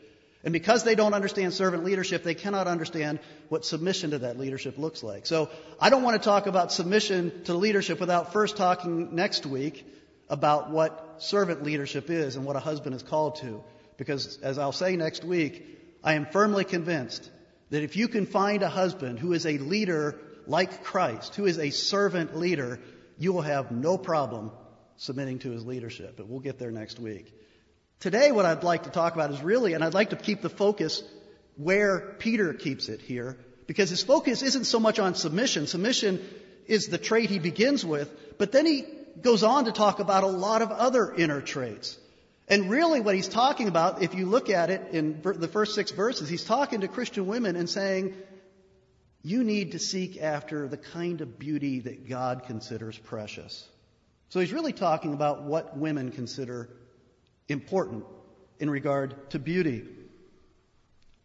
And 0.44 0.54
because 0.54 0.84
they 0.84 0.94
don't 0.94 1.16
understand 1.16 1.54
servant 1.54 1.84
leadership, 1.84 2.24
they 2.24 2.36
cannot 2.36 2.68
understand 2.68 3.20
what 3.50 3.66
submission 3.66 4.12
to 4.12 4.20
that 4.20 4.38
leadership 4.38 4.78
looks 4.78 5.02
like. 5.02 5.26
So 5.26 5.50
I 5.82 5.90
don't 5.90 6.04
want 6.04 6.22
to 6.22 6.24
talk 6.24 6.46
about 6.46 6.72
submission 6.72 7.44
to 7.46 7.56
leadership 7.56 8.00
without 8.00 8.32
first 8.32 8.56
talking 8.56 9.16
next 9.16 9.48
week 9.48 9.88
about 10.30 10.70
what 10.70 11.16
servant 11.18 11.64
leadership 11.64 12.12
is 12.12 12.36
and 12.36 12.46
what 12.46 12.56
a 12.56 12.60
husband 12.60 12.96
is 12.96 13.02
called 13.02 13.38
to. 13.38 13.64
Because 13.98 14.38
as 14.44 14.60
I'll 14.60 14.72
say 14.72 14.96
next 14.96 15.24
week, 15.24 15.75
I 16.06 16.14
am 16.14 16.28
firmly 16.28 16.64
convinced 16.64 17.32
that 17.72 17.82
if 17.82 17.96
you 17.96 18.08
can 18.08 18.28
find 18.28 18.62
a 18.62 18.70
husband 18.70 19.18
who 19.18 19.34
is 19.34 19.48
a 19.48 19.58
leader 19.58 20.20
like 20.46 20.84
Christ, 20.84 21.34
who 21.34 21.46
is 21.46 21.58
a 21.58 21.72
servant 21.72 22.38
leader, 22.38 22.80
you 23.18 23.34
will 23.34 23.42
have 23.42 23.72
no 23.72 23.98
problem 23.98 24.52
submitting 24.98 25.40
to 25.40 25.50
his 25.50 25.66
leadership. 25.66 26.16
But 26.16 26.28
we'll 26.28 26.42
get 26.42 26.60
there 26.60 26.70
next 26.70 27.00
week. 27.00 27.34
Today, 28.00 28.32
what 28.32 28.46
I'd 28.46 28.64
like 28.64 28.84
to 28.84 28.92
talk 28.92 29.16
about 29.16 29.32
is 29.32 29.42
really, 29.42 29.74
and 29.74 29.84
I'd 29.84 29.96
like 29.96 30.12
to 30.12 30.16
keep 30.16 30.44
the 30.44 30.50
focus 30.50 31.02
where 31.58 32.16
Peter 32.20 32.54
keeps 32.54 32.88
it 32.88 33.02
here, 33.02 33.40
because 33.66 33.90
his 33.90 34.04
focus 34.04 34.44
isn't 34.44 34.66
so 34.66 34.80
much 34.80 35.00
on 35.00 35.16
submission. 35.16 35.66
Submission 35.66 36.24
is 36.68 36.88
the 36.88 37.00
trait 37.00 37.32
he 37.32 37.40
begins 37.40 37.84
with, 37.84 38.38
but 38.38 38.52
then 38.52 38.68
he 38.68 38.86
goes 39.20 39.42
on 39.42 39.66
to 39.66 39.72
talk 39.72 40.00
about 40.00 40.24
a 40.24 40.28
lot 40.28 40.62
of 40.62 40.70
other 40.70 41.12
inner 41.16 41.42
traits. 41.42 41.98
And 42.48 42.70
really, 42.70 43.02
what 43.02 43.16
he's 43.16 43.28
talking 43.28 43.68
about, 43.68 44.04
if 44.04 44.14
you 44.14 44.28
look 44.28 44.50
at 44.50 44.70
it 44.70 44.90
in 44.92 45.22
the 45.24 45.48
first 45.48 45.74
six 45.74 45.92
verses, 45.92 46.30
he's 46.30 46.44
talking 46.44 46.82
to 46.82 46.88
Christian 46.88 47.26
women 47.26 47.56
and 47.56 47.68
saying, 47.68 48.14
You 49.24 49.44
need 49.44 49.72
to 49.72 49.80
seek 49.80 50.22
after 50.22 50.68
the 50.68 50.78
kind 50.78 51.22
of 51.22 51.40
beauty 51.40 51.80
that 51.82 52.08
God 52.08 52.44
considers 52.46 52.98
precious. 52.98 53.68
So 54.30 54.40
he's 54.40 54.54
really 54.54 54.74
talking 54.74 55.14
about 55.14 55.44
what 55.44 55.78
women 55.78 56.12
consider 56.12 56.70
important 57.48 58.06
in 58.60 58.70
regard 58.70 59.32
to 59.32 59.40
beauty. 59.40 59.84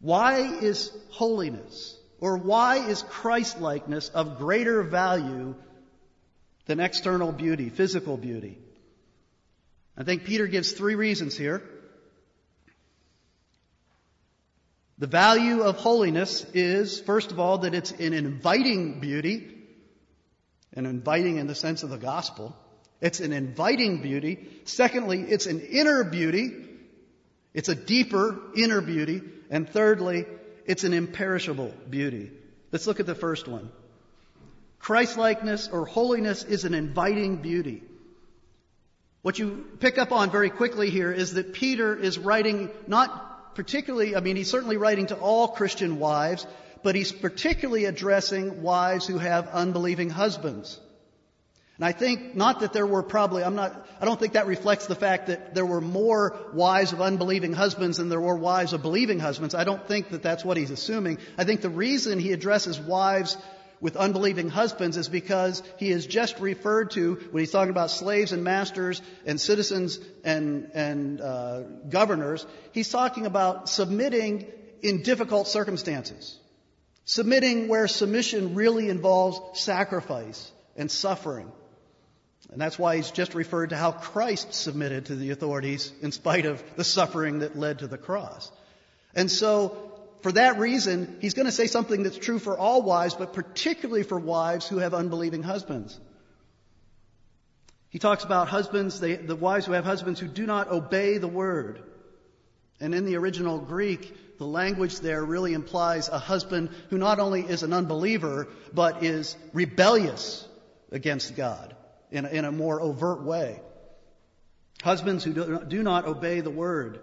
Why 0.00 0.58
is 0.62 0.90
holiness 1.10 1.98
or 2.18 2.38
why 2.38 2.88
is 2.88 3.02
Christlikeness 3.02 4.08
of 4.08 4.38
greater 4.38 4.82
value 4.82 5.54
than 6.64 6.80
external 6.80 7.32
beauty, 7.32 7.68
physical 7.68 8.16
beauty? 8.16 8.58
I 10.00 10.02
think 10.02 10.24
Peter 10.24 10.46
gives 10.46 10.72
three 10.72 10.94
reasons 10.94 11.36
here. 11.36 11.62
The 14.96 15.06
value 15.06 15.60
of 15.60 15.76
holiness 15.76 16.46
is, 16.54 16.98
first 16.98 17.32
of 17.32 17.38
all, 17.38 17.58
that 17.58 17.74
it's 17.74 17.90
an 17.90 18.14
inviting 18.14 19.00
beauty, 19.00 19.54
and 20.72 20.86
inviting 20.86 21.36
in 21.36 21.46
the 21.48 21.54
sense 21.54 21.82
of 21.82 21.90
the 21.90 21.98
gospel. 21.98 22.56
It's 23.02 23.20
an 23.20 23.34
inviting 23.34 24.00
beauty. 24.00 24.48
Secondly, 24.64 25.20
it's 25.20 25.44
an 25.44 25.60
inner 25.60 26.02
beauty. 26.02 26.50
It's 27.52 27.68
a 27.68 27.74
deeper 27.74 28.40
inner 28.56 28.80
beauty. 28.80 29.20
And 29.50 29.68
thirdly, 29.68 30.24
it's 30.64 30.84
an 30.84 30.94
imperishable 30.94 31.74
beauty. 31.90 32.30
Let's 32.72 32.86
look 32.86 33.00
at 33.00 33.06
the 33.06 33.14
first 33.14 33.46
one. 33.46 33.70
Christlikeness 34.78 35.68
or 35.68 35.84
holiness 35.84 36.42
is 36.42 36.64
an 36.64 36.72
inviting 36.72 37.42
beauty. 37.42 37.82
What 39.22 39.38
you 39.38 39.66
pick 39.80 39.98
up 39.98 40.12
on 40.12 40.30
very 40.30 40.50
quickly 40.50 40.90
here 40.90 41.12
is 41.12 41.34
that 41.34 41.52
Peter 41.52 41.94
is 41.94 42.18
writing 42.18 42.70
not 42.86 43.54
particularly, 43.54 44.16
I 44.16 44.20
mean, 44.20 44.36
he's 44.36 44.50
certainly 44.50 44.78
writing 44.78 45.08
to 45.08 45.16
all 45.16 45.48
Christian 45.48 45.98
wives, 45.98 46.46
but 46.82 46.94
he's 46.94 47.12
particularly 47.12 47.84
addressing 47.84 48.62
wives 48.62 49.06
who 49.06 49.18
have 49.18 49.48
unbelieving 49.48 50.08
husbands. 50.08 50.80
And 51.76 51.84
I 51.84 51.92
think 51.92 52.34
not 52.34 52.60
that 52.60 52.72
there 52.72 52.86
were 52.86 53.02
probably, 53.02 53.42
I'm 53.42 53.54
not, 53.54 53.86
I 54.00 54.04
don't 54.04 54.20
think 54.20 54.34
that 54.34 54.46
reflects 54.46 54.86
the 54.86 54.94
fact 54.94 55.28
that 55.28 55.54
there 55.54 55.64
were 55.64 55.80
more 55.80 56.38
wives 56.52 56.92
of 56.92 57.00
unbelieving 57.00 57.52
husbands 57.52 57.98
than 57.98 58.08
there 58.08 58.20
were 58.20 58.36
wives 58.36 58.72
of 58.72 58.82
believing 58.82 59.18
husbands. 59.18 59.54
I 59.54 59.64
don't 59.64 59.86
think 59.86 60.10
that 60.10 60.22
that's 60.22 60.44
what 60.44 60.56
he's 60.56 60.70
assuming. 60.70 61.18
I 61.38 61.44
think 61.44 61.60
the 61.60 61.70
reason 61.70 62.18
he 62.18 62.32
addresses 62.32 62.78
wives 62.78 63.36
with 63.80 63.96
unbelieving 63.96 64.48
husbands 64.48 64.96
is 64.96 65.08
because 65.08 65.62
he 65.78 65.90
has 65.90 66.06
just 66.06 66.38
referred 66.38 66.90
to, 66.92 67.14
when 67.30 67.40
he's 67.40 67.50
talking 67.50 67.70
about 67.70 67.90
slaves 67.90 68.32
and 68.32 68.44
masters 68.44 69.00
and 69.24 69.40
citizens 69.40 69.98
and, 70.22 70.70
and 70.74 71.20
uh, 71.20 71.62
governors, 71.88 72.46
he's 72.72 72.90
talking 72.90 73.26
about 73.26 73.68
submitting 73.68 74.46
in 74.82 75.02
difficult 75.02 75.48
circumstances. 75.48 76.38
Submitting 77.06 77.68
where 77.68 77.88
submission 77.88 78.54
really 78.54 78.88
involves 78.88 79.40
sacrifice 79.60 80.52
and 80.76 80.90
suffering. 80.90 81.50
And 82.52 82.60
that's 82.60 82.78
why 82.78 82.96
he's 82.96 83.10
just 83.10 83.34
referred 83.34 83.70
to 83.70 83.76
how 83.76 83.92
Christ 83.92 84.52
submitted 84.54 85.06
to 85.06 85.16
the 85.16 85.30
authorities 85.30 85.92
in 86.02 86.12
spite 86.12 86.46
of 86.46 86.62
the 86.76 86.84
suffering 86.84 87.40
that 87.40 87.56
led 87.56 87.80
to 87.80 87.86
the 87.86 87.98
cross. 87.98 88.50
And 89.14 89.30
so, 89.30 89.89
for 90.22 90.32
that 90.32 90.58
reason, 90.58 91.18
he's 91.20 91.34
going 91.34 91.46
to 91.46 91.52
say 91.52 91.66
something 91.66 92.02
that's 92.02 92.18
true 92.18 92.38
for 92.38 92.58
all 92.58 92.82
wives, 92.82 93.14
but 93.14 93.32
particularly 93.32 94.02
for 94.02 94.18
wives 94.18 94.68
who 94.68 94.78
have 94.78 94.92
unbelieving 94.92 95.42
husbands. 95.42 95.98
He 97.88 97.98
talks 97.98 98.22
about 98.22 98.48
husbands, 98.48 99.00
they, 99.00 99.16
the 99.16 99.36
wives 99.36 99.66
who 99.66 99.72
have 99.72 99.84
husbands 99.84 100.20
who 100.20 100.28
do 100.28 100.46
not 100.46 100.70
obey 100.70 101.18
the 101.18 101.28
word. 101.28 101.82
And 102.80 102.94
in 102.94 103.04
the 103.04 103.16
original 103.16 103.58
Greek, 103.58 104.38
the 104.38 104.46
language 104.46 105.00
there 105.00 105.24
really 105.24 105.52
implies 105.54 106.08
a 106.08 106.18
husband 106.18 106.70
who 106.88 106.98
not 106.98 107.18
only 107.18 107.42
is 107.42 107.62
an 107.62 107.72
unbeliever, 107.72 108.48
but 108.72 109.02
is 109.02 109.36
rebellious 109.52 110.46
against 110.92 111.36
God 111.36 111.76
in 112.10 112.26
in 112.26 112.44
a 112.44 112.52
more 112.52 112.80
overt 112.80 113.22
way. 113.22 113.60
Husbands 114.82 115.24
who 115.24 115.32
do, 115.32 115.64
do 115.68 115.82
not 115.82 116.06
obey 116.06 116.40
the 116.40 116.50
word. 116.50 117.00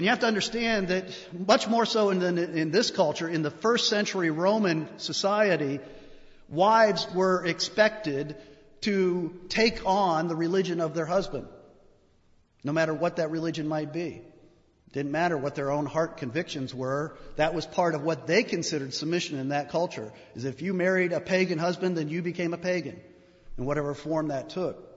And 0.00 0.06
you 0.06 0.08
have 0.12 0.20
to 0.20 0.26
understand 0.26 0.88
that 0.88 1.14
much 1.46 1.68
more 1.68 1.84
so 1.84 2.08
in, 2.08 2.22
in 2.22 2.70
this 2.70 2.90
culture, 2.90 3.28
in 3.28 3.42
the 3.42 3.50
first 3.50 3.90
century 3.90 4.30
Roman 4.30 4.88
society, 4.98 5.78
wives 6.48 7.06
were 7.14 7.44
expected 7.44 8.34
to 8.80 9.38
take 9.50 9.84
on 9.84 10.28
the 10.28 10.34
religion 10.34 10.80
of 10.80 10.94
their 10.94 11.04
husband, 11.04 11.48
no 12.64 12.72
matter 12.72 12.94
what 12.94 13.16
that 13.16 13.30
religion 13.30 13.68
might 13.68 13.92
be. 13.92 14.22
Didn't 14.94 15.12
matter 15.12 15.36
what 15.36 15.54
their 15.54 15.70
own 15.70 15.84
heart 15.84 16.16
convictions 16.16 16.74
were. 16.74 17.14
That 17.36 17.52
was 17.52 17.66
part 17.66 17.94
of 17.94 18.02
what 18.02 18.26
they 18.26 18.42
considered 18.42 18.94
submission 18.94 19.38
in 19.38 19.50
that 19.50 19.68
culture. 19.68 20.14
Is 20.34 20.46
if 20.46 20.62
you 20.62 20.72
married 20.72 21.12
a 21.12 21.20
pagan 21.20 21.58
husband, 21.58 21.98
then 21.98 22.08
you 22.08 22.22
became 22.22 22.54
a 22.54 22.58
pagan, 22.58 22.98
in 23.58 23.66
whatever 23.66 23.92
form 23.92 24.28
that 24.28 24.48
took. 24.48 24.89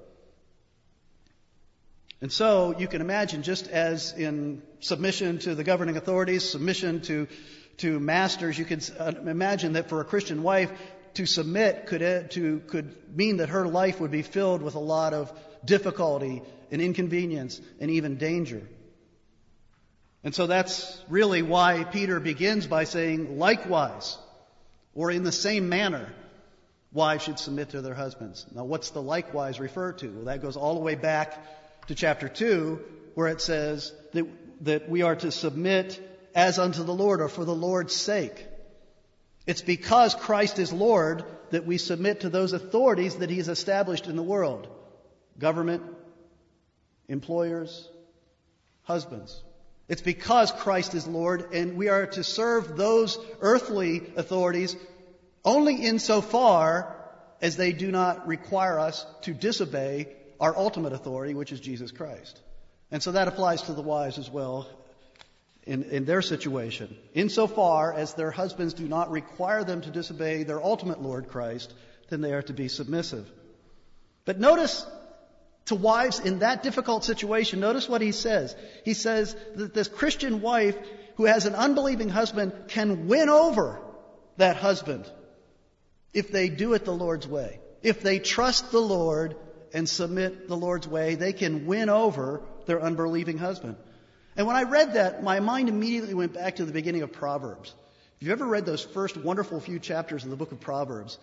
And 2.23 2.31
so 2.31 2.73
you 2.79 2.87
can 2.87 3.01
imagine, 3.01 3.43
just 3.43 3.67
as 3.67 4.13
in 4.13 4.61
submission 4.79 5.39
to 5.39 5.55
the 5.55 5.63
governing 5.65 5.97
authorities, 5.97 6.49
submission 6.49 7.01
to 7.01 7.27
to 7.79 7.99
masters, 7.99 8.57
you 8.57 8.63
could 8.63 8.89
uh, 8.97 9.11
imagine 9.25 9.73
that 9.73 9.89
for 9.89 9.99
a 9.99 10.05
Christian 10.05 10.41
wife 10.41 10.71
to 11.15 11.25
submit 11.25 11.85
could 11.85 12.01
uh, 12.01 12.23
to 12.29 12.61
could 12.67 12.95
mean 13.13 13.37
that 13.37 13.49
her 13.49 13.67
life 13.67 13.99
would 13.99 14.11
be 14.11 14.21
filled 14.21 14.61
with 14.61 14.75
a 14.75 14.79
lot 14.79 15.13
of 15.13 15.33
difficulty 15.65 16.41
and 16.71 16.81
inconvenience 16.81 17.59
and 17.81 17.91
even 17.91 18.15
danger. 18.15 18.61
And 20.23 20.33
so 20.33 20.47
that's 20.47 21.03
really 21.09 21.41
why 21.41 21.83
Peter 21.83 22.21
begins 22.21 22.67
by 22.67 22.85
saying, 22.85 23.37
likewise, 23.37 24.17
or 24.95 25.11
in 25.11 25.25
the 25.25 25.33
same 25.33 25.67
manner, 25.67 26.07
wives 26.93 27.25
should 27.25 27.37
submit 27.37 27.71
to 27.71 27.81
their 27.81 27.95
husbands. 27.95 28.45
Now, 28.55 28.63
what's 28.63 28.91
the 28.91 29.01
likewise 29.01 29.59
refer 29.59 29.91
to? 29.91 30.07
Well, 30.07 30.25
that 30.25 30.41
goes 30.41 30.55
all 30.55 30.75
the 30.75 30.79
way 30.79 30.95
back 30.95 31.37
to 31.87 31.95
chapter 31.95 32.29
2, 32.29 32.81
where 33.15 33.27
it 33.27 33.41
says 33.41 33.93
that, 34.13 34.25
that 34.61 34.89
we 34.89 35.01
are 35.01 35.15
to 35.15 35.31
submit 35.31 35.99
as 36.35 36.59
unto 36.59 36.83
the 36.83 36.93
Lord 36.93 37.21
or 37.21 37.29
for 37.29 37.45
the 37.45 37.55
Lord's 37.55 37.95
sake. 37.95 38.47
It's 39.45 39.61
because 39.61 40.15
Christ 40.15 40.59
is 40.59 40.71
Lord 40.71 41.25
that 41.51 41.65
we 41.65 41.77
submit 41.77 42.21
to 42.21 42.29
those 42.29 42.53
authorities 42.53 43.17
that 43.17 43.29
He 43.29 43.37
has 43.37 43.49
established 43.49 44.07
in 44.07 44.15
the 44.15 44.23
world 44.23 44.67
government, 45.37 45.83
employers, 47.07 47.89
husbands. 48.83 49.43
It's 49.89 50.01
because 50.01 50.51
Christ 50.51 50.95
is 50.95 51.07
Lord, 51.07 51.53
and 51.53 51.75
we 51.75 51.89
are 51.89 52.05
to 52.07 52.23
serve 52.23 52.77
those 52.77 53.17
earthly 53.41 54.01
authorities 54.15 54.75
only 55.43 55.75
insofar 55.75 56.95
as 57.41 57.57
they 57.57 57.73
do 57.73 57.91
not 57.91 58.27
require 58.27 58.79
us 58.79 59.05
to 59.23 59.33
disobey 59.33 60.07
our 60.43 60.57
ultimate 60.57 60.91
authority, 60.91 61.33
which 61.33 61.53
is 61.53 61.61
Jesus 61.61 61.91
Christ. 61.91 62.41
And 62.91 63.01
so 63.01 63.13
that 63.13 63.29
applies 63.29 63.61
to 63.63 63.73
the 63.73 63.81
wives 63.81 64.17
as 64.17 64.29
well 64.29 64.67
in, 65.65 65.83
in 65.83 66.03
their 66.03 66.21
situation. 66.21 66.97
Insofar 67.13 67.93
as 67.93 68.13
their 68.13 68.29
husbands 68.29 68.73
do 68.73 68.85
not 68.85 69.09
require 69.09 69.63
them 69.63 69.79
to 69.79 69.89
disobey 69.89 70.43
their 70.43 70.61
ultimate 70.61 71.01
Lord 71.01 71.29
Christ, 71.29 71.73
then 72.09 72.19
they 72.19 72.33
are 72.33 72.41
to 72.41 72.51
be 72.51 72.67
submissive. 72.67 73.31
But 74.25 74.37
notice 74.37 74.85
to 75.67 75.75
wives 75.75 76.19
in 76.19 76.39
that 76.39 76.61
difficult 76.61 77.05
situation, 77.05 77.61
notice 77.61 77.87
what 77.87 78.01
he 78.01 78.11
says. 78.11 78.53
He 78.83 78.95
says 78.95 79.37
that 79.55 79.73
this 79.73 79.87
Christian 79.87 80.41
wife 80.41 80.77
who 81.15 81.23
has 81.23 81.45
an 81.45 81.55
unbelieving 81.55 82.09
husband 82.09 82.51
can 82.67 83.07
win 83.07 83.29
over 83.29 83.79
that 84.35 84.57
husband 84.57 85.09
if 86.13 86.33
they 86.33 86.49
do 86.49 86.73
it 86.73 86.83
the 86.83 86.91
Lord's 86.91 87.29
way. 87.29 87.61
If 87.81 88.01
they 88.01 88.19
trust 88.19 88.73
the 88.73 88.81
Lord 88.81 89.37
and 89.73 89.89
submit 89.89 90.47
the 90.47 90.55
Lord's 90.55 90.87
way, 90.87 91.15
they 91.15 91.33
can 91.33 91.65
win 91.65 91.89
over 91.89 92.41
their 92.65 92.81
unbelieving 92.81 93.37
husband. 93.37 93.75
And 94.35 94.47
when 94.47 94.55
I 94.55 94.63
read 94.63 94.93
that, 94.93 95.23
my 95.23 95.39
mind 95.39 95.69
immediately 95.69 96.13
went 96.13 96.33
back 96.33 96.57
to 96.57 96.65
the 96.65 96.71
beginning 96.71 97.01
of 97.01 97.11
Proverbs. 97.11 97.73
If 98.17 98.27
you've 98.27 98.39
ever 98.39 98.49
read 98.49 98.65
those 98.65 98.83
first 98.83 99.17
wonderful 99.17 99.59
few 99.59 99.79
chapters 99.79 100.23
in 100.23 100.29
the 100.29 100.35
book 100.35 100.51
of 100.51 100.59
Proverbs, 100.59 101.17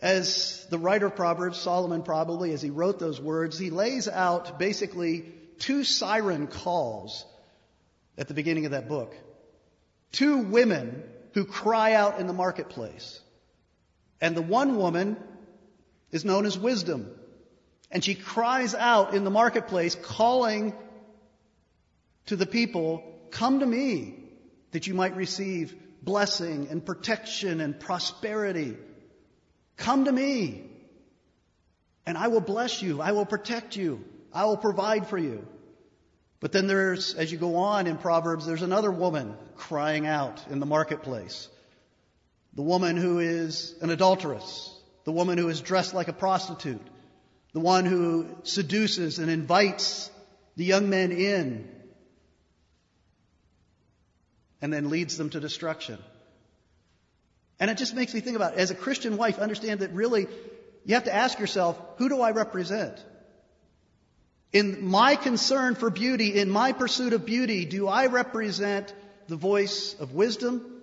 as 0.00 0.66
the 0.70 0.78
writer 0.78 1.06
of 1.06 1.16
Proverbs, 1.16 1.58
Solomon 1.58 2.02
probably, 2.02 2.52
as 2.52 2.60
he 2.60 2.70
wrote 2.70 2.98
those 2.98 3.20
words, 3.20 3.58
he 3.58 3.70
lays 3.70 4.08
out 4.08 4.58
basically 4.58 5.26
two 5.58 5.84
siren 5.84 6.46
calls 6.46 7.24
at 8.18 8.28
the 8.28 8.34
beginning 8.34 8.64
of 8.64 8.72
that 8.72 8.88
book. 8.88 9.14
Two 10.12 10.38
women 10.38 11.02
who 11.32 11.44
cry 11.44 11.92
out 11.94 12.20
in 12.20 12.26
the 12.26 12.32
marketplace. 12.32 13.20
And 14.20 14.36
the 14.36 14.42
one 14.42 14.76
woman 14.76 15.16
is 16.10 16.24
known 16.24 16.46
as 16.46 16.58
wisdom. 16.58 17.10
And 17.90 18.04
she 18.04 18.14
cries 18.14 18.74
out 18.74 19.14
in 19.14 19.24
the 19.24 19.30
marketplace, 19.30 19.94
calling 19.94 20.74
to 22.26 22.36
the 22.36 22.46
people, 22.46 23.04
Come 23.30 23.60
to 23.60 23.66
me, 23.66 24.14
that 24.72 24.86
you 24.86 24.94
might 24.94 25.16
receive 25.16 25.74
blessing 26.02 26.68
and 26.70 26.84
protection 26.84 27.60
and 27.60 27.78
prosperity. 27.78 28.76
Come 29.76 30.04
to 30.04 30.12
me, 30.12 30.64
and 32.06 32.16
I 32.16 32.28
will 32.28 32.40
bless 32.40 32.82
you. 32.82 33.00
I 33.00 33.12
will 33.12 33.26
protect 33.26 33.76
you. 33.76 34.04
I 34.32 34.44
will 34.44 34.56
provide 34.56 35.08
for 35.08 35.18
you. 35.18 35.46
But 36.40 36.52
then 36.52 36.66
there's, 36.66 37.14
as 37.14 37.32
you 37.32 37.38
go 37.38 37.56
on 37.56 37.86
in 37.86 37.96
Proverbs, 37.96 38.44
there's 38.46 38.62
another 38.62 38.90
woman 38.90 39.34
crying 39.56 40.06
out 40.06 40.44
in 40.50 40.60
the 40.60 40.66
marketplace. 40.66 41.48
The 42.52 42.62
woman 42.62 42.96
who 42.96 43.18
is 43.18 43.74
an 43.80 43.90
adulteress. 43.90 44.70
The 45.04 45.12
woman 45.12 45.38
who 45.38 45.48
is 45.48 45.60
dressed 45.60 45.94
like 45.94 46.08
a 46.08 46.12
prostitute. 46.12 46.86
The 47.54 47.60
one 47.60 47.86
who 47.86 48.26
seduces 48.42 49.18
and 49.18 49.30
invites 49.30 50.10
the 50.56 50.64
young 50.64 50.90
men 50.90 51.12
in 51.12 51.68
and 54.60 54.72
then 54.72 54.90
leads 54.90 55.16
them 55.16 55.30
to 55.30 55.40
destruction. 55.40 55.98
And 57.60 57.70
it 57.70 57.78
just 57.78 57.94
makes 57.94 58.12
me 58.12 58.20
think 58.20 58.34
about, 58.34 58.54
as 58.54 58.72
a 58.72 58.74
Christian 58.74 59.16
wife, 59.16 59.38
understand 59.38 59.80
that 59.80 59.92
really 59.92 60.26
you 60.84 60.94
have 60.94 61.04
to 61.04 61.14
ask 61.14 61.38
yourself, 61.38 61.80
who 61.96 62.08
do 62.08 62.20
I 62.20 62.32
represent? 62.32 63.02
In 64.52 64.84
my 64.84 65.14
concern 65.14 65.76
for 65.76 65.90
beauty, 65.90 66.38
in 66.38 66.50
my 66.50 66.72
pursuit 66.72 67.12
of 67.12 67.24
beauty, 67.24 67.64
do 67.66 67.86
I 67.86 68.06
represent 68.06 68.92
the 69.28 69.36
voice 69.36 69.94
of 70.00 70.12
wisdom 70.12 70.82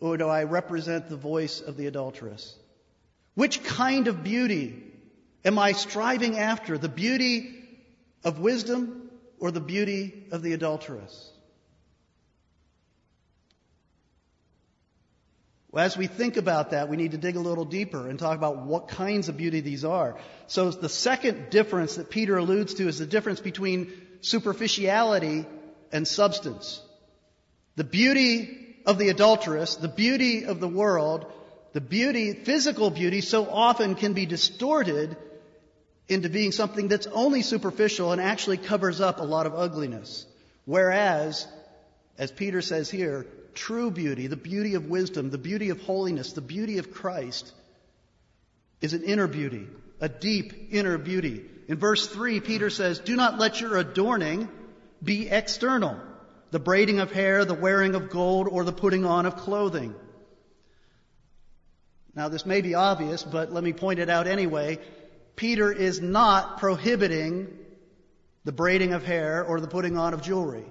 or 0.00 0.18
do 0.18 0.28
I 0.28 0.44
represent 0.44 1.08
the 1.08 1.16
voice 1.16 1.62
of 1.62 1.78
the 1.78 1.86
adulteress? 1.86 2.54
Which 3.34 3.64
kind 3.64 4.06
of 4.06 4.22
beauty 4.22 4.82
am 5.44 5.58
I 5.58 5.72
striving 5.72 6.38
after? 6.38 6.78
The 6.78 6.88
beauty 6.88 7.54
of 8.24 8.40
wisdom 8.40 9.10
or 9.38 9.50
the 9.50 9.60
beauty 9.60 10.26
of 10.32 10.42
the 10.42 10.52
adulteress? 10.52 11.32
Well, 15.70 15.84
as 15.84 15.96
we 15.98 16.06
think 16.06 16.38
about 16.38 16.70
that, 16.70 16.88
we 16.88 16.96
need 16.96 17.10
to 17.12 17.18
dig 17.18 17.36
a 17.36 17.40
little 17.40 17.66
deeper 17.66 18.08
and 18.08 18.18
talk 18.18 18.36
about 18.36 18.64
what 18.64 18.88
kinds 18.88 19.28
of 19.28 19.36
beauty 19.36 19.60
these 19.60 19.84
are. 19.84 20.16
So 20.46 20.70
the 20.70 20.88
second 20.88 21.50
difference 21.50 21.96
that 21.96 22.08
Peter 22.08 22.38
alludes 22.38 22.74
to 22.74 22.88
is 22.88 22.98
the 22.98 23.06
difference 23.06 23.40
between 23.40 23.92
superficiality 24.22 25.44
and 25.92 26.08
substance. 26.08 26.80
The 27.76 27.84
beauty 27.84 28.76
of 28.86 28.98
the 28.98 29.10
adulteress, 29.10 29.76
the 29.76 29.88
beauty 29.88 30.44
of 30.44 30.58
the 30.58 30.68
world, 30.68 31.30
the 31.74 31.80
beauty, 31.82 32.32
physical 32.32 32.88
beauty 32.88 33.20
so 33.20 33.48
often 33.48 33.94
can 33.94 34.14
be 34.14 34.24
distorted 34.24 35.16
into 36.08 36.28
being 36.28 36.52
something 36.52 36.88
that's 36.88 37.06
only 37.06 37.42
superficial 37.42 38.12
and 38.12 38.20
actually 38.20 38.56
covers 38.56 39.00
up 39.00 39.20
a 39.20 39.24
lot 39.24 39.46
of 39.46 39.54
ugliness. 39.54 40.26
Whereas, 40.64 41.46
as 42.16 42.30
Peter 42.30 42.62
says 42.62 42.90
here, 42.90 43.26
true 43.54 43.90
beauty, 43.90 44.26
the 44.26 44.36
beauty 44.36 44.74
of 44.74 44.86
wisdom, 44.86 45.30
the 45.30 45.38
beauty 45.38 45.70
of 45.70 45.80
holiness, 45.82 46.32
the 46.32 46.40
beauty 46.40 46.78
of 46.78 46.92
Christ, 46.92 47.52
is 48.80 48.94
an 48.94 49.02
inner 49.02 49.26
beauty, 49.26 49.66
a 50.00 50.08
deep 50.08 50.68
inner 50.70 50.96
beauty. 50.96 51.44
In 51.66 51.76
verse 51.76 52.06
3, 52.06 52.40
Peter 52.40 52.70
says, 52.70 53.00
Do 53.00 53.16
not 53.16 53.38
let 53.38 53.60
your 53.60 53.76
adorning 53.76 54.48
be 55.02 55.28
external, 55.28 55.98
the 56.50 56.58
braiding 56.58 57.00
of 57.00 57.12
hair, 57.12 57.44
the 57.44 57.54
wearing 57.54 57.94
of 57.94 58.08
gold, 58.08 58.48
or 58.50 58.64
the 58.64 58.72
putting 58.72 59.04
on 59.04 59.26
of 59.26 59.36
clothing. 59.36 59.94
Now, 62.14 62.28
this 62.28 62.46
may 62.46 62.62
be 62.62 62.74
obvious, 62.74 63.22
but 63.22 63.52
let 63.52 63.62
me 63.62 63.72
point 63.72 64.00
it 64.00 64.08
out 64.08 64.26
anyway. 64.26 64.78
Peter 65.38 65.70
is 65.72 66.00
not 66.00 66.58
prohibiting 66.58 67.46
the 68.44 68.50
braiding 68.50 68.92
of 68.92 69.04
hair 69.04 69.44
or 69.44 69.60
the 69.60 69.68
putting 69.68 69.96
on 69.96 70.12
of 70.12 70.20
jewelry. 70.20 70.64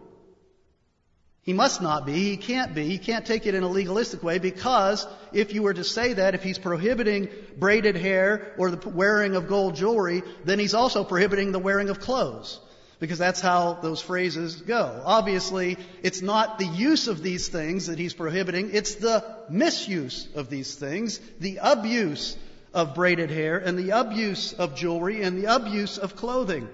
He 1.41 1.53
must 1.53 1.81
not 1.81 2.05
be. 2.05 2.11
He 2.11 2.35
can't 2.35 2.75
be. 2.75 2.83
He 2.83 2.97
can't 2.97 3.25
take 3.25 3.45
it 3.45 3.55
in 3.55 3.63
a 3.63 3.69
legalistic 3.69 4.21
way 4.21 4.37
because 4.37 5.07
if 5.31 5.53
you 5.53 5.63
were 5.63 5.73
to 5.73 5.85
say 5.85 6.11
that, 6.13 6.35
if 6.35 6.43
he's 6.43 6.57
prohibiting 6.57 7.29
braided 7.57 7.95
hair 7.95 8.53
or 8.57 8.69
the 8.69 8.89
wearing 8.89 9.37
of 9.37 9.47
gold 9.47 9.77
jewelry, 9.77 10.21
then 10.43 10.59
he's 10.59 10.73
also 10.73 11.05
prohibiting 11.05 11.53
the 11.53 11.59
wearing 11.59 11.87
of 11.87 12.01
clothes. 12.01 12.59
Because 12.99 13.19
that's 13.19 13.39
how 13.39 13.75
those 13.81 14.01
phrases 14.01 14.59
go. 14.59 15.01
Obviously, 15.05 15.77
it's 16.03 16.21
not 16.21 16.59
the 16.59 16.65
use 16.65 17.07
of 17.07 17.23
these 17.23 17.47
things 17.47 17.87
that 17.87 17.99
he's 17.99 18.13
prohibiting, 18.13 18.71
it's 18.73 18.95
the 18.95 19.23
misuse 19.49 20.27
of 20.35 20.49
these 20.49 20.75
things, 20.75 21.19
the 21.39 21.59
abuse 21.61 22.35
of 22.73 22.95
braided 22.95 23.29
hair 23.29 23.57
and 23.57 23.77
the 23.77 23.91
abuse 23.91 24.53
of 24.53 24.75
jewelry 24.75 25.21
and 25.21 25.41
the 25.41 25.53
abuse 25.53 25.97
of 25.97 26.15
clothing. 26.15 26.67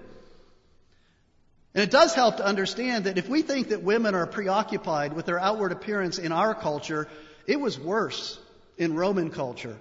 And 1.73 1.83
it 1.83 1.91
does 1.91 2.13
help 2.13 2.37
to 2.37 2.45
understand 2.45 3.05
that 3.05 3.17
if 3.17 3.27
we 3.27 3.41
think 3.41 3.69
that 3.69 3.81
women 3.81 4.13
are 4.13 4.27
preoccupied 4.27 5.13
with 5.13 5.25
their 5.25 5.39
outward 5.39 5.71
appearance 5.71 6.19
in 6.19 6.31
our 6.31 6.53
culture, 6.53 7.07
it 7.47 7.59
was 7.59 7.79
worse 7.79 8.39
in 8.77 8.95
Roman 8.95 9.31
culture. 9.31 9.77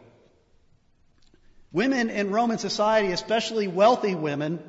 Women 1.71 2.11
in 2.11 2.31
Roman 2.31 2.59
society, 2.59 3.13
especially 3.13 3.69
wealthy 3.69 4.15
women, 4.15 4.63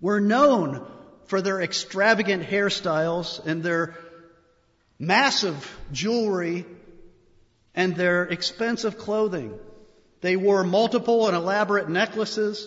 were 0.00 0.20
known 0.20 0.86
for 1.26 1.40
their 1.40 1.60
extravagant 1.60 2.44
hairstyles 2.44 3.44
and 3.44 3.62
their 3.62 3.96
massive 4.98 5.76
jewelry 5.92 6.64
and 7.74 7.94
their 7.96 8.24
expensive 8.24 8.96
clothing. 8.98 9.58
They 10.26 10.34
wore 10.34 10.64
multiple 10.64 11.28
and 11.28 11.36
elaborate 11.36 11.88
necklaces, 11.88 12.66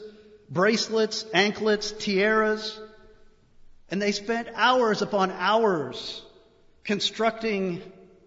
bracelets, 0.50 1.26
anklets, 1.34 1.92
tiaras, 1.92 2.80
and 3.92 4.02
they 4.02 4.14
spent 4.14 4.48
hours 4.56 5.02
upon 5.02 5.30
hours 5.32 6.24
constructing 6.86 7.82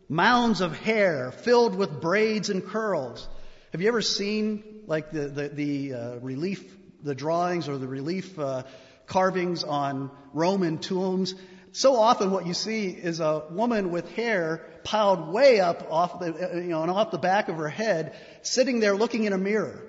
mounds 0.06 0.60
of 0.60 0.78
hair 0.78 1.32
filled 1.32 1.76
with 1.76 1.98
braids 1.98 2.50
and 2.50 2.62
curls. 2.62 3.26
Have 3.70 3.80
you 3.80 3.88
ever 3.88 4.02
seen 4.02 4.82
like 4.86 5.12
the, 5.12 5.28
the, 5.28 5.48
the 5.48 5.94
uh, 5.94 6.16
relief, 6.18 6.62
the 7.02 7.14
drawings 7.14 7.70
or 7.70 7.78
the 7.78 7.88
relief 7.88 8.38
uh, 8.38 8.64
carvings 9.06 9.64
on 9.64 10.10
Roman 10.34 10.76
tombs? 10.76 11.34
So 11.72 11.96
often 11.96 12.30
what 12.30 12.46
you 12.46 12.52
see 12.52 12.88
is 12.88 13.20
a 13.20 13.44
woman 13.50 13.90
with 13.90 14.10
hair 14.12 14.66
piled 14.84 15.32
way 15.32 15.60
up 15.60 15.90
off 15.90 16.20
the, 16.20 16.26
you 16.56 16.68
know, 16.68 16.82
and 16.82 16.90
off 16.90 17.10
the 17.10 17.18
back 17.18 17.48
of 17.48 17.56
her 17.56 17.68
head, 17.68 18.14
sitting 18.42 18.80
there 18.80 18.94
looking 18.94 19.24
in 19.24 19.32
a 19.32 19.38
mirror. 19.38 19.82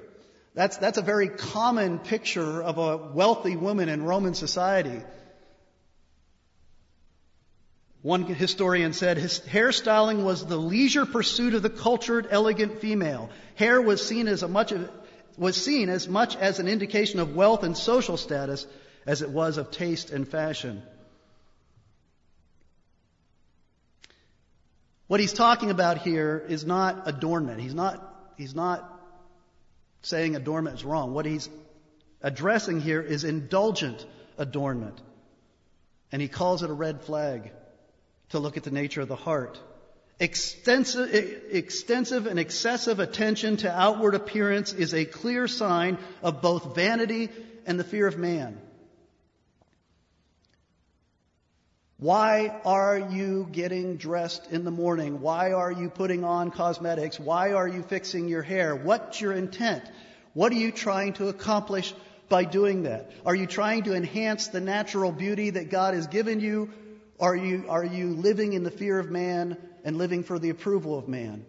That's, 0.55 0.77
that's 0.77 0.97
a 0.97 1.01
very 1.01 1.27
common 1.27 1.99
picture 1.99 2.63
of 2.63 2.77
a 2.77 2.95
wealthy 2.95 3.57
woman 3.57 3.89
in 3.89 4.03
Roman 4.03 4.33
society. 4.33 5.01
One 8.01 8.23
historian 8.23 8.93
said 8.93 9.17
hairstyling 9.17 10.23
was 10.23 10.45
the 10.45 10.57
leisure 10.57 11.05
pursuit 11.05 11.53
of 11.53 11.63
the 11.63 11.69
cultured, 11.69 12.27
elegant 12.29 12.79
female. 12.79 13.29
Hair 13.55 13.81
was 13.81 14.05
seen 14.05 14.27
as 14.27 14.43
much 14.43 14.73
was 15.37 15.61
seen 15.61 15.89
as 15.89 16.07
much 16.07 16.35
as 16.35 16.59
an 16.59 16.67
indication 16.67 17.19
of 17.19 17.35
wealth 17.35 17.63
and 17.63 17.75
social 17.75 18.17
status 18.17 18.67
as 19.05 19.21
it 19.21 19.29
was 19.29 19.57
of 19.57 19.71
taste 19.71 20.11
and 20.11 20.27
fashion. 20.27 20.83
What 25.13 25.19
he's 25.19 25.31
talking 25.31 25.69
about 25.69 25.99
here 25.99 26.43
is 26.49 26.65
not 26.65 27.03
adornment. 27.05 27.61
He's 27.61 27.75
not, 27.75 28.33
he's 28.35 28.55
not 28.55 28.99
saying 30.01 30.35
adornment 30.35 30.77
is 30.77 30.83
wrong. 30.83 31.13
What 31.13 31.27
he's 31.27 31.49
addressing 32.23 32.81
here 32.81 32.99
is 32.99 33.23
indulgent 33.23 34.03
adornment. 34.39 34.99
And 36.11 36.19
he 36.19 36.27
calls 36.27 36.63
it 36.63 36.71
a 36.71 36.73
red 36.73 37.03
flag 37.03 37.51
to 38.29 38.39
look 38.39 38.57
at 38.57 38.63
the 38.63 38.71
nature 38.71 39.01
of 39.01 39.07
the 39.07 39.15
heart. 39.15 39.59
Extensive, 40.19 41.13
extensive 41.13 42.25
and 42.25 42.39
excessive 42.39 42.99
attention 42.99 43.57
to 43.57 43.71
outward 43.71 44.15
appearance 44.15 44.73
is 44.73 44.95
a 44.95 45.05
clear 45.05 45.47
sign 45.47 45.99
of 46.23 46.41
both 46.41 46.73
vanity 46.73 47.29
and 47.67 47.79
the 47.79 47.83
fear 47.83 48.07
of 48.07 48.17
man. 48.17 48.59
Why 52.03 52.53
are 52.65 52.99
you 52.99 53.47
getting 53.49 53.95
dressed 53.95 54.51
in 54.51 54.65
the 54.65 54.71
morning? 54.71 55.21
Why 55.21 55.53
are 55.53 55.71
you 55.71 55.89
putting 55.89 56.25
on 56.25 56.51
cosmetics? 56.51 57.17
Why 57.17 57.53
are 57.53 57.65
you 57.65 57.81
fixing 57.81 58.27
your 58.27 58.41
hair? 58.41 58.75
What's 58.75 59.21
your 59.21 59.31
intent? 59.31 59.85
What 60.33 60.51
are 60.51 60.57
you 60.57 60.73
trying 60.73 61.13
to 61.13 61.29
accomplish 61.29 61.93
by 62.27 62.43
doing 62.43 62.83
that? 62.83 63.13
Are 63.25 63.33
you 63.33 63.47
trying 63.47 63.83
to 63.83 63.93
enhance 63.93 64.47
the 64.47 64.59
natural 64.59 65.13
beauty 65.13 65.51
that 65.51 65.69
God 65.69 65.93
has 65.93 66.07
given 66.07 66.41
you? 66.41 66.71
Are 67.21 67.37
you, 67.37 67.67
are 67.69 67.85
you 67.85 68.07
living 68.09 68.51
in 68.51 68.63
the 68.63 68.71
fear 68.71 68.99
of 68.99 69.09
man 69.09 69.55
and 69.85 69.97
living 69.97 70.25
for 70.25 70.37
the 70.37 70.49
approval 70.49 70.97
of 70.97 71.07
man? 71.07 71.45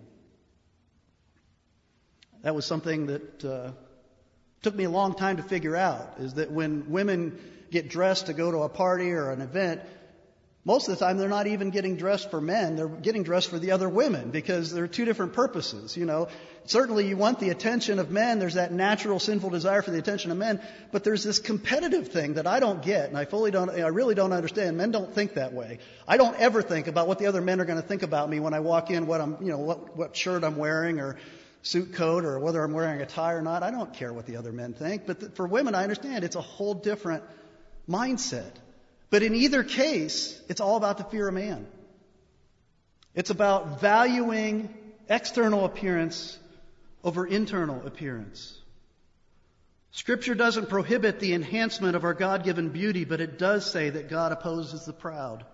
That 2.42 2.54
was 2.54 2.64
something 2.64 3.06
that 3.06 3.44
uh, 3.44 3.72
took 4.62 4.76
me 4.76 4.84
a 4.84 4.90
long 4.90 5.16
time 5.16 5.38
to 5.38 5.42
figure 5.42 5.74
out, 5.74 6.14
is 6.20 6.34
that 6.34 6.52
when 6.52 6.92
women 6.92 7.40
get 7.72 7.88
dressed 7.88 8.26
to 8.26 8.34
go 8.34 8.52
to 8.52 8.58
a 8.58 8.68
party 8.68 9.10
or 9.10 9.32
an 9.32 9.40
event, 9.40 9.80
most 10.66 10.88
of 10.88 10.98
the 10.98 11.04
time, 11.04 11.18
they're 11.18 11.28
not 11.28 11.46
even 11.46 11.68
getting 11.68 11.96
dressed 11.96 12.30
for 12.30 12.40
men. 12.40 12.76
They're 12.76 12.88
getting 12.88 13.22
dressed 13.22 13.50
for 13.50 13.58
the 13.58 13.72
other 13.72 13.86
women 13.86 14.30
because 14.30 14.72
there 14.72 14.84
are 14.84 14.88
two 14.88 15.04
different 15.04 15.34
purposes. 15.34 15.94
You 15.94 16.06
know, 16.06 16.28
certainly 16.64 17.06
you 17.06 17.18
want 17.18 17.38
the 17.38 17.50
attention 17.50 17.98
of 17.98 18.10
men. 18.10 18.38
There's 18.38 18.54
that 18.54 18.72
natural 18.72 19.18
sinful 19.18 19.50
desire 19.50 19.82
for 19.82 19.90
the 19.90 19.98
attention 19.98 20.30
of 20.30 20.38
men. 20.38 20.62
But 20.90 21.04
there's 21.04 21.22
this 21.22 21.38
competitive 21.38 22.08
thing 22.08 22.34
that 22.34 22.46
I 22.46 22.60
don't 22.60 22.82
get 22.82 23.10
and 23.10 23.18
I 23.18 23.26
fully 23.26 23.50
don't, 23.50 23.68
I 23.68 23.88
really 23.88 24.14
don't 24.14 24.32
understand. 24.32 24.78
Men 24.78 24.90
don't 24.90 25.14
think 25.14 25.34
that 25.34 25.52
way. 25.52 25.80
I 26.08 26.16
don't 26.16 26.38
ever 26.40 26.62
think 26.62 26.86
about 26.86 27.08
what 27.08 27.18
the 27.18 27.26
other 27.26 27.42
men 27.42 27.60
are 27.60 27.66
going 27.66 27.80
to 27.80 27.86
think 27.86 28.02
about 28.02 28.30
me 28.30 28.40
when 28.40 28.54
I 28.54 28.60
walk 28.60 28.90
in, 28.90 29.06
what 29.06 29.20
I'm, 29.20 29.36
you 29.42 29.50
know, 29.50 29.58
what, 29.58 29.98
what 29.98 30.16
shirt 30.16 30.44
I'm 30.44 30.56
wearing 30.56 30.98
or 30.98 31.18
suit 31.60 31.92
coat 31.92 32.24
or 32.24 32.38
whether 32.38 32.64
I'm 32.64 32.72
wearing 32.72 33.02
a 33.02 33.06
tie 33.06 33.34
or 33.34 33.42
not. 33.42 33.62
I 33.62 33.70
don't 33.70 33.92
care 33.92 34.14
what 34.14 34.24
the 34.24 34.36
other 34.36 34.52
men 34.52 34.72
think. 34.72 35.04
But 35.06 35.36
for 35.36 35.46
women, 35.46 35.74
I 35.74 35.82
understand 35.82 36.24
it's 36.24 36.36
a 36.36 36.40
whole 36.40 36.72
different 36.72 37.22
mindset. 37.86 38.52
But 39.14 39.22
in 39.22 39.36
either 39.36 39.62
case, 39.62 40.36
it's 40.48 40.60
all 40.60 40.76
about 40.76 40.98
the 40.98 41.04
fear 41.04 41.28
of 41.28 41.34
man. 41.34 41.68
It's 43.14 43.30
about 43.30 43.80
valuing 43.80 44.74
external 45.08 45.64
appearance 45.64 46.36
over 47.04 47.24
internal 47.24 47.86
appearance. 47.86 48.60
Scripture 49.92 50.34
doesn't 50.34 50.68
prohibit 50.68 51.20
the 51.20 51.32
enhancement 51.32 51.94
of 51.94 52.02
our 52.02 52.12
God 52.12 52.42
given 52.42 52.70
beauty, 52.70 53.04
but 53.04 53.20
it 53.20 53.38
does 53.38 53.70
say 53.70 53.88
that 53.88 54.10
God 54.10 54.32
opposes 54.32 54.84
the 54.84 54.92
proud. 54.92 55.46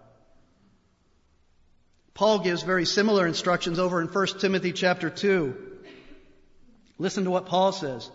Paul 2.15 2.39
gives 2.39 2.63
very 2.63 2.87
similar 2.87 3.27
instructions 3.27 3.79
over 3.79 4.01
in 4.01 4.07
1 4.07 4.27
Timothy 4.39 4.73
chapter 4.73 5.11
2. 5.11 5.55
Listen 6.97 7.25
to 7.25 7.31
what 7.31 7.45
Paul 7.45 7.73
says. 7.73 8.11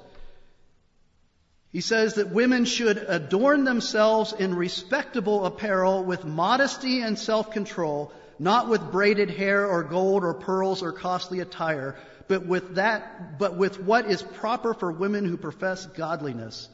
He 1.75 1.81
says 1.81 2.13
that 2.13 2.29
women 2.29 2.63
should 2.63 2.95
adorn 3.05 3.65
themselves 3.65 4.31
in 4.31 4.55
respectable 4.55 5.45
apparel 5.45 6.05
with 6.05 6.23
modesty 6.23 7.01
and 7.01 7.19
self-control, 7.19 8.13
not 8.39 8.69
with 8.69 8.93
braided 8.93 9.29
hair 9.29 9.67
or 9.67 9.83
gold 9.83 10.23
or 10.23 10.33
pearls 10.35 10.81
or 10.81 10.93
costly 10.93 11.41
attire, 11.41 11.97
but 12.29 12.45
with 12.45 12.75
that, 12.75 13.37
but 13.37 13.57
with 13.57 13.77
what 13.77 14.05
is 14.05 14.23
proper 14.23 14.73
for 14.73 14.89
women 14.89 15.25
who 15.25 15.35
profess 15.35 15.85
godliness 15.85 16.69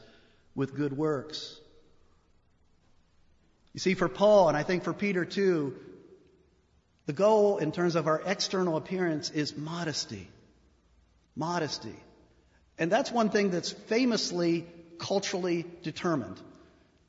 with 0.54 0.76
good 0.76 0.96
works. 0.96 1.58
You 3.72 3.80
see, 3.80 3.94
for 3.94 4.08
Paul, 4.08 4.46
and 4.46 4.56
I 4.56 4.62
think 4.62 4.84
for 4.84 4.92
Peter 4.92 5.24
too, 5.24 5.74
the 7.06 7.12
goal 7.12 7.58
in 7.58 7.72
terms 7.72 7.96
of 7.96 8.06
our 8.06 8.22
external 8.24 8.76
appearance 8.76 9.30
is 9.30 9.56
modesty. 9.56 10.28
Modesty. 11.34 11.96
And 12.78 12.88
that's 12.88 13.10
one 13.10 13.30
thing 13.30 13.50
that's 13.50 13.72
famously 13.72 14.64
culturally 15.02 15.66
determined. 15.82 16.40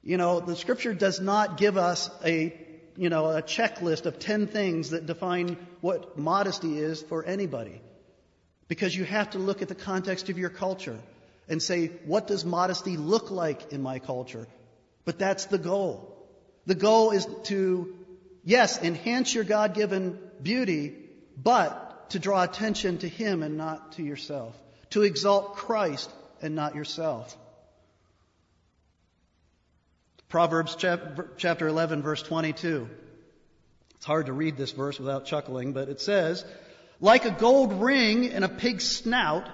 You 0.03 0.17
know, 0.17 0.41
the 0.41 0.55
scripture 0.55 0.93
does 0.93 1.21
not 1.21 1.57
give 1.57 1.77
us 1.77 2.09
a, 2.25 2.53
you 2.97 3.09
know, 3.09 3.27
a 3.27 3.41
checklist 3.41 4.05
of 4.05 4.19
10 4.19 4.47
things 4.47 4.89
that 4.89 5.05
define 5.05 5.55
what 5.79 6.17
modesty 6.17 6.77
is 6.77 7.01
for 7.01 7.23
anybody. 7.23 7.79
Because 8.67 8.95
you 8.95 9.05
have 9.05 9.29
to 9.31 9.39
look 9.39 9.61
at 9.61 9.69
the 9.69 9.75
context 9.75 10.29
of 10.29 10.37
your 10.37 10.49
culture 10.49 10.99
and 11.47 11.61
say, 11.61 11.87
what 12.05 12.27
does 12.27 12.43
modesty 12.43 12.97
look 12.97 13.31
like 13.31 13.71
in 13.71 13.81
my 13.81 13.99
culture? 13.99 14.47
But 15.05 15.19
that's 15.19 15.45
the 15.45 15.57
goal. 15.57 16.09
The 16.65 16.75
goal 16.75 17.11
is 17.11 17.27
to, 17.43 17.95
yes, 18.43 18.81
enhance 18.81 19.33
your 19.33 19.43
God 19.43 19.73
given 19.73 20.19
beauty, 20.41 20.95
but 21.37 22.09
to 22.11 22.19
draw 22.19 22.43
attention 22.43 22.97
to 22.99 23.07
Him 23.07 23.43
and 23.43 23.57
not 23.57 23.93
to 23.93 24.03
yourself. 24.03 24.57
To 24.91 25.03
exalt 25.03 25.55
Christ 25.55 26.09
and 26.41 26.55
not 26.55 26.75
yourself. 26.75 27.37
Proverbs 30.33 30.75
chapter 31.37 31.67
11, 31.67 32.01
verse 32.01 32.23
22. 32.23 32.89
It's 33.97 34.05
hard 34.05 34.25
to 34.25 34.33
read 34.33 34.57
this 34.57 34.71
verse 34.71 34.97
without 34.97 35.25
chuckling, 35.27 35.73
but 35.73 35.89
it 35.89 36.01
says, 36.01 36.43
Like 36.99 37.25
a 37.25 37.29
gold 37.29 37.71
ring 37.71 38.23
in 38.23 38.41
a 38.41 38.49
pig's 38.49 38.97
snout 38.97 39.47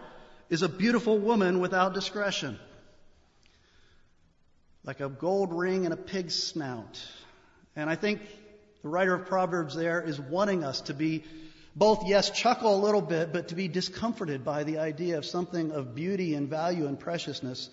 is 0.49 0.61
a 0.61 0.69
beautiful 0.69 1.17
woman 1.17 1.59
without 1.59 1.93
discretion. 1.93 2.57
Like 4.85 5.01
a 5.01 5.09
gold 5.09 5.53
ring 5.53 5.83
in 5.83 5.91
a 5.91 5.97
pig's 5.97 6.41
snout. 6.41 7.05
And 7.75 7.89
I 7.89 7.95
think 7.95 8.21
the 8.81 8.87
writer 8.87 9.13
of 9.13 9.25
Proverbs 9.25 9.75
there 9.75 10.01
is 10.01 10.17
wanting 10.17 10.63
us 10.63 10.79
to 10.83 10.93
be 10.93 11.25
both, 11.75 12.07
yes, 12.07 12.29
chuckle 12.29 12.73
a 12.73 12.81
little 12.81 13.01
bit, 13.01 13.33
but 13.33 13.49
to 13.49 13.55
be 13.55 13.67
discomforted 13.67 14.45
by 14.45 14.63
the 14.63 14.77
idea 14.77 15.17
of 15.17 15.25
something 15.25 15.71
of 15.71 15.93
beauty 15.93 16.35
and 16.35 16.47
value 16.47 16.87
and 16.87 16.97
preciousness 16.97 17.69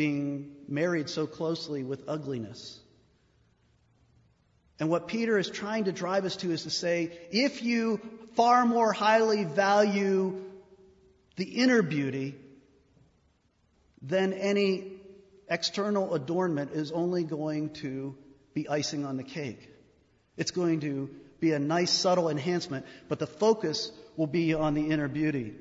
being 0.00 0.50
married 0.66 1.10
so 1.10 1.26
closely 1.26 1.84
with 1.84 2.08
ugliness. 2.08 2.80
And 4.78 4.88
what 4.88 5.08
Peter 5.08 5.36
is 5.36 5.50
trying 5.50 5.84
to 5.84 5.92
drive 5.92 6.24
us 6.24 6.36
to 6.36 6.50
is 6.50 6.62
to 6.62 6.70
say, 6.70 7.12
if 7.30 7.62
you 7.62 8.00
far 8.34 8.64
more 8.64 8.94
highly 8.94 9.44
value 9.44 10.42
the 11.36 11.44
inner 11.44 11.82
beauty 11.82 12.34
than 14.00 14.32
any 14.32 14.90
external 15.50 16.14
adornment 16.14 16.70
is 16.72 16.92
only 16.92 17.22
going 17.22 17.68
to 17.84 18.16
be 18.54 18.70
icing 18.70 19.04
on 19.04 19.18
the 19.18 19.22
cake. 19.22 19.68
It's 20.38 20.50
going 20.50 20.80
to 20.80 21.10
be 21.40 21.52
a 21.52 21.58
nice 21.58 21.90
subtle 21.90 22.30
enhancement, 22.30 22.86
but 23.10 23.18
the 23.18 23.26
focus 23.26 23.92
will 24.16 24.28
be 24.28 24.54
on 24.54 24.72
the 24.72 24.88
inner 24.92 25.08
beauty. 25.08 25.56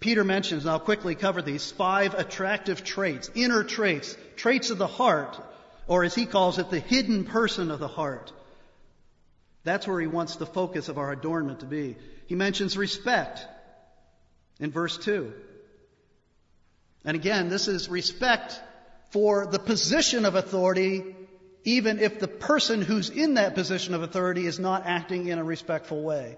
Peter 0.00 0.22
mentions, 0.22 0.64
and 0.64 0.70
I'll 0.70 0.78
quickly 0.78 1.14
cover 1.14 1.42
these, 1.42 1.70
five 1.72 2.14
attractive 2.14 2.84
traits, 2.84 3.30
inner 3.34 3.64
traits, 3.64 4.16
traits 4.36 4.70
of 4.70 4.78
the 4.78 4.86
heart, 4.86 5.40
or 5.88 6.04
as 6.04 6.14
he 6.14 6.26
calls 6.26 6.58
it, 6.58 6.70
the 6.70 6.78
hidden 6.78 7.24
person 7.24 7.70
of 7.70 7.80
the 7.80 7.88
heart. 7.88 8.32
That's 9.64 9.88
where 9.88 10.00
he 10.00 10.06
wants 10.06 10.36
the 10.36 10.46
focus 10.46 10.88
of 10.88 10.98
our 10.98 11.10
adornment 11.10 11.60
to 11.60 11.66
be. 11.66 11.96
He 12.26 12.36
mentions 12.36 12.76
respect 12.76 13.44
in 14.60 14.70
verse 14.70 14.96
2. 14.98 15.32
And 17.04 17.16
again, 17.16 17.48
this 17.48 17.68
is 17.68 17.88
respect 17.88 18.60
for 19.10 19.46
the 19.46 19.58
position 19.58 20.24
of 20.24 20.34
authority, 20.34 21.16
even 21.64 21.98
if 21.98 22.20
the 22.20 22.28
person 22.28 22.82
who's 22.82 23.10
in 23.10 23.34
that 23.34 23.54
position 23.54 23.94
of 23.94 24.02
authority 24.02 24.46
is 24.46 24.58
not 24.58 24.86
acting 24.86 25.26
in 25.26 25.38
a 25.38 25.44
respectful 25.44 26.02
way. 26.02 26.36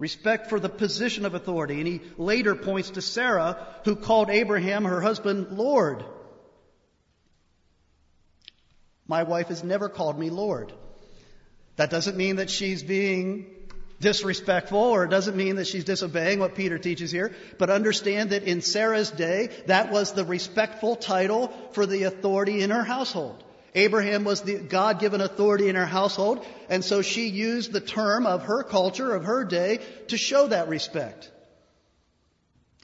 Respect 0.00 0.48
for 0.48 0.58
the 0.58 0.70
position 0.70 1.26
of 1.26 1.34
authority. 1.34 1.74
And 1.74 1.86
he 1.86 2.00
later 2.16 2.56
points 2.56 2.90
to 2.90 3.02
Sarah, 3.02 3.64
who 3.84 3.94
called 3.94 4.30
Abraham, 4.30 4.84
her 4.84 5.00
husband, 5.00 5.52
Lord. 5.52 6.02
My 9.06 9.24
wife 9.24 9.48
has 9.48 9.62
never 9.62 9.90
called 9.90 10.18
me 10.18 10.30
Lord. 10.30 10.72
That 11.76 11.90
doesn't 11.90 12.16
mean 12.16 12.36
that 12.36 12.48
she's 12.48 12.82
being 12.82 13.46
disrespectful 14.00 14.78
or 14.78 15.04
it 15.04 15.10
doesn't 15.10 15.36
mean 15.36 15.56
that 15.56 15.66
she's 15.66 15.84
disobeying 15.84 16.38
what 16.38 16.54
Peter 16.54 16.78
teaches 16.78 17.10
here, 17.10 17.34
but 17.58 17.68
understand 17.68 18.30
that 18.30 18.44
in 18.44 18.62
Sarah's 18.62 19.10
day, 19.10 19.50
that 19.66 19.92
was 19.92 20.12
the 20.12 20.24
respectful 20.24 20.96
title 20.96 21.48
for 21.72 21.84
the 21.84 22.04
authority 22.04 22.62
in 22.62 22.70
her 22.70 22.84
household. 22.84 23.44
Abraham 23.74 24.24
was 24.24 24.42
the 24.42 24.58
God 24.58 24.98
given 24.98 25.20
authority 25.20 25.68
in 25.68 25.76
her 25.76 25.86
household, 25.86 26.44
and 26.68 26.84
so 26.84 27.02
she 27.02 27.28
used 27.28 27.72
the 27.72 27.80
term 27.80 28.26
of 28.26 28.44
her 28.44 28.62
culture, 28.62 29.14
of 29.14 29.24
her 29.24 29.44
day, 29.44 29.80
to 30.08 30.16
show 30.16 30.48
that 30.48 30.68
respect. 30.68 31.30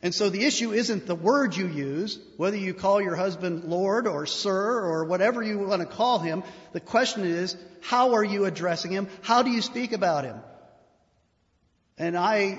And 0.02 0.14
so 0.14 0.28
the 0.28 0.44
issue 0.44 0.72
isn't 0.72 1.06
the 1.06 1.14
word 1.14 1.56
you 1.56 1.66
use, 1.66 2.18
whether 2.36 2.56
you 2.56 2.74
call 2.74 3.00
your 3.00 3.16
husband 3.16 3.64
Lord 3.64 4.06
or 4.06 4.26
Sir 4.26 4.80
or 4.84 5.04
whatever 5.04 5.42
you 5.42 5.58
want 5.58 5.80
to 5.80 5.86
call 5.86 6.18
him. 6.18 6.44
The 6.72 6.80
question 6.80 7.24
is, 7.24 7.56
how 7.80 8.14
are 8.14 8.24
you 8.24 8.44
addressing 8.44 8.92
him? 8.92 9.08
How 9.22 9.42
do 9.42 9.50
you 9.50 9.62
speak 9.62 9.92
about 9.92 10.24
him? 10.24 10.36
And 11.98 12.16
I 12.16 12.58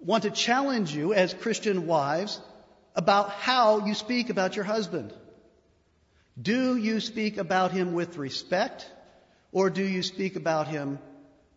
want 0.00 0.24
to 0.24 0.30
challenge 0.30 0.94
you 0.94 1.14
as 1.14 1.32
Christian 1.32 1.86
wives 1.86 2.40
about 2.96 3.30
how 3.30 3.86
you 3.86 3.94
speak 3.94 4.28
about 4.28 4.56
your 4.56 4.64
husband. 4.64 5.14
Do 6.40 6.76
you 6.76 7.00
speak 7.00 7.38
about 7.38 7.72
him 7.72 7.94
with 7.94 8.18
respect 8.18 8.90
or 9.52 9.70
do 9.70 9.82
you 9.82 10.02
speak 10.02 10.36
about 10.36 10.68
him 10.68 10.98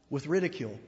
with 0.10 0.28
ridicule? 0.28 0.80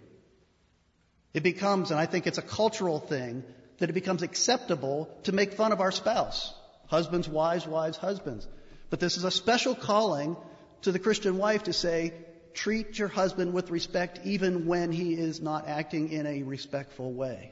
It 1.34 1.44
becomes, 1.44 1.92
and 1.92 2.00
I 2.00 2.06
think 2.06 2.28
it's 2.28 2.38
a 2.38 2.44
cultural 2.44 3.00
thing, 3.00 3.44
that 3.80 3.90
it 3.90 3.94
becomes 3.94 4.22
acceptable 4.22 5.10
to 5.24 5.32
make 5.32 5.54
fun 5.54 5.72
of 5.72 5.82
our 5.82 5.92
spouse. 5.92 6.54
Husbands, 6.88 7.28
wives, 7.28 7.68
wives, 7.68 7.98
husbands. 7.98 8.48
But 8.90 9.00
this 9.00 9.18
is 9.18 9.24
a 9.24 9.32
special 9.32 9.76
calling 9.76 10.38
to 10.84 10.92
the 10.92 11.00
Christian 11.00 11.38
wife 11.38 11.64
to 11.64 11.74
say, 11.74 12.14
treat 12.54 13.00
your 13.00 13.08
husband 13.08 13.54
with 13.54 13.72
respect 13.72 14.20
even 14.26 14.66
when 14.66 14.92
he 14.92 15.14
is 15.14 15.42
not 15.42 15.68
acting 15.68 16.12
in 16.12 16.28
a 16.28 16.44
respectful 16.44 17.12
way, 17.14 17.52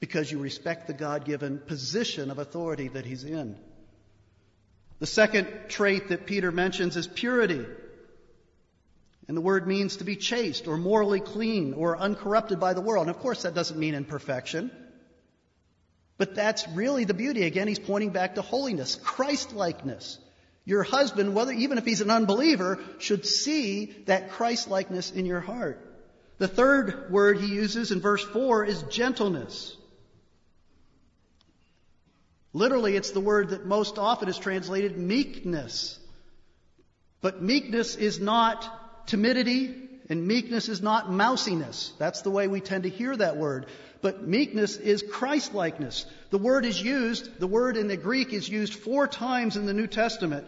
because 0.00 0.30
you 0.30 0.38
respect 0.38 0.86
the 0.86 0.92
God 0.92 1.24
given 1.24 1.58
position 1.58 2.30
of 2.30 2.38
authority 2.38 2.88
that 2.88 3.04
he's 3.04 3.24
in. 3.24 3.56
The 4.98 5.06
second 5.06 5.48
trait 5.68 6.08
that 6.08 6.26
Peter 6.26 6.50
mentions 6.50 6.96
is 6.96 7.06
purity. 7.06 7.64
And 9.28 9.36
the 9.36 9.42
word 9.42 9.66
means 9.66 9.96
to 9.96 10.04
be 10.04 10.16
chaste 10.16 10.66
or 10.66 10.76
morally 10.76 11.20
clean 11.20 11.74
or 11.74 11.96
uncorrupted 11.96 12.58
by 12.58 12.74
the 12.74 12.80
world. 12.80 13.06
And 13.06 13.14
of 13.14 13.22
course, 13.22 13.42
that 13.42 13.54
doesn't 13.54 13.78
mean 13.78 13.94
imperfection. 13.94 14.70
But 16.16 16.34
that's 16.34 16.66
really 16.68 17.04
the 17.04 17.14
beauty. 17.14 17.44
Again, 17.44 17.68
he's 17.68 17.78
pointing 17.78 18.10
back 18.10 18.34
to 18.34 18.42
holiness, 18.42 18.96
Christ 18.96 19.52
likeness. 19.54 20.18
Your 20.64 20.82
husband, 20.82 21.34
whether 21.34 21.52
even 21.52 21.78
if 21.78 21.84
he's 21.84 22.00
an 22.00 22.10
unbeliever, 22.10 22.78
should 22.98 23.24
see 23.24 23.86
that 24.06 24.32
Christ 24.32 24.68
likeness 24.68 25.12
in 25.12 25.24
your 25.24 25.40
heart. 25.40 25.80
The 26.38 26.48
third 26.48 27.10
word 27.10 27.38
he 27.38 27.46
uses 27.46 27.90
in 27.90 28.00
verse 28.00 28.22
4 28.22 28.64
is 28.64 28.82
gentleness. 28.84 29.76
Literally, 32.52 32.96
it's 32.96 33.10
the 33.10 33.20
word 33.20 33.50
that 33.50 33.66
most 33.66 33.98
often 33.98 34.28
is 34.28 34.38
translated 34.38 34.96
meekness. 34.96 35.98
But 37.20 37.42
meekness 37.42 37.96
is 37.96 38.20
not 38.20 39.06
timidity, 39.06 39.74
and 40.08 40.26
meekness 40.26 40.68
is 40.68 40.80
not 40.80 41.10
mousiness. 41.10 41.92
That's 41.98 42.22
the 42.22 42.30
way 42.30 42.48
we 42.48 42.60
tend 42.60 42.84
to 42.84 42.88
hear 42.90 43.16
that 43.16 43.36
word 43.36 43.66
but 44.00 44.26
meekness 44.26 44.76
is 44.76 45.02
Christlikeness. 45.02 46.06
The 46.30 46.38
word 46.38 46.64
is 46.64 46.80
used, 46.80 47.38
the 47.38 47.46
word 47.46 47.76
in 47.76 47.88
the 47.88 47.96
Greek 47.96 48.32
is 48.32 48.48
used 48.48 48.74
four 48.74 49.08
times 49.08 49.56
in 49.56 49.66
the 49.66 49.74
New 49.74 49.86
Testament. 49.86 50.46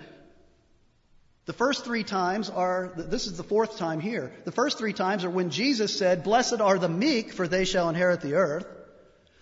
The 1.46 1.52
first 1.52 1.84
three 1.84 2.04
times 2.04 2.48
are, 2.48 2.92
this 2.96 3.26
is 3.26 3.36
the 3.36 3.42
fourth 3.42 3.76
time 3.76 3.98
here. 3.98 4.32
The 4.44 4.52
first 4.52 4.78
three 4.78 4.92
times 4.92 5.24
are 5.24 5.30
when 5.30 5.50
Jesus 5.50 5.98
said, 5.98 6.22
Blessed 6.22 6.60
are 6.60 6.78
the 6.78 6.88
meek, 6.88 7.32
for 7.32 7.48
they 7.48 7.64
shall 7.64 7.88
inherit 7.88 8.20
the 8.20 8.34
earth. 8.34 8.66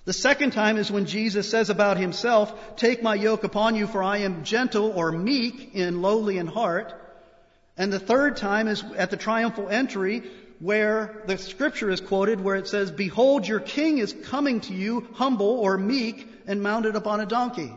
The 0.09 0.15
second 0.15 0.55
time 0.55 0.79
is 0.79 0.91
when 0.91 1.05
Jesus 1.05 1.51
says 1.51 1.69
about 1.69 1.99
himself, 1.99 2.79
Take 2.79 3.03
my 3.03 3.15
yoke 3.15 3.45
upon 3.45 3.75
you, 3.75 3.87
for 3.87 4.03
I 4.03 4.21
am 4.21 4.43
gentle 4.43 4.91
or 4.93 5.13
meek 5.13 5.75
in 5.75 6.01
lowly 6.01 6.39
in 6.39 6.47
heart. 6.47 6.95
And 7.77 7.93
the 7.93 7.99
third 7.99 8.39
time 8.39 8.69
is 8.69 8.83
at 8.97 9.11
the 9.11 9.19
triumphal 9.19 9.69
entry 9.69 10.23
where 10.61 11.23
the 11.27 11.37
scripture 11.37 11.91
is 11.91 12.01
quoted 12.01 12.41
where 12.41 12.57
it 12.57 12.69
says, 12.69 12.91
Behold, 12.91 13.47
your 13.47 13.61
king 13.61 13.99
is 13.99 14.15
coming 14.25 14.63
to 14.63 14.73
you 14.73 15.07
humble 15.13 15.51
or 15.51 15.77
meek 15.77 16.27
and 16.47 16.63
mounted 16.63 16.97
upon 16.97 17.21
a 17.21 17.27
donkey. 17.27 17.71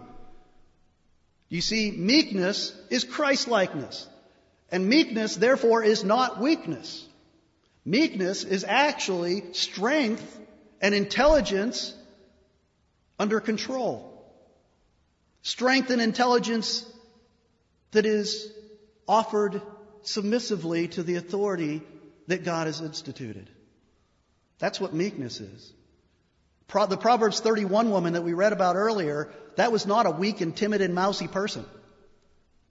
You 1.50 1.60
see, 1.60 1.92
meekness 1.92 2.74
is 2.90 3.04
Christlikeness. 3.04 4.08
And 4.72 4.88
meekness, 4.88 5.36
therefore, 5.36 5.84
is 5.84 6.06
not 6.06 6.40
weakness. 6.40 7.06
Meekness 7.84 8.46
is 8.46 8.64
actually 8.66 9.52
strength 9.52 10.40
and 10.80 10.96
intelligence 10.96 11.94
under 13.22 13.40
control. 13.40 14.26
Strength 15.44 15.92
and 15.92 16.02
intelligence 16.02 16.84
that 17.92 18.08
is 18.08 18.52
offered 19.08 19.62
submissively 20.02 20.88
to 20.88 21.04
the 21.04 21.18
authority 21.18 21.84
that 22.26 22.44
God 22.44 22.66
has 22.66 22.82
instituted. 22.82 23.48
That's 24.58 24.82
what 24.82 24.96
meekness 24.96 25.40
is. 25.40 25.72
Pro- 26.68 26.88
the 26.88 26.98
Proverbs 26.98 27.40
31 27.42 27.92
woman 27.92 28.14
that 28.14 28.24
we 28.24 28.34
read 28.34 28.54
about 28.54 28.76
earlier, 28.76 29.30
that 29.56 29.72
was 29.72 29.86
not 29.86 30.08
a 30.08 30.12
weak 30.12 30.42
and 30.42 30.56
timid 30.56 30.82
and 30.82 30.96
mousy 30.96 31.28
person. 31.28 31.64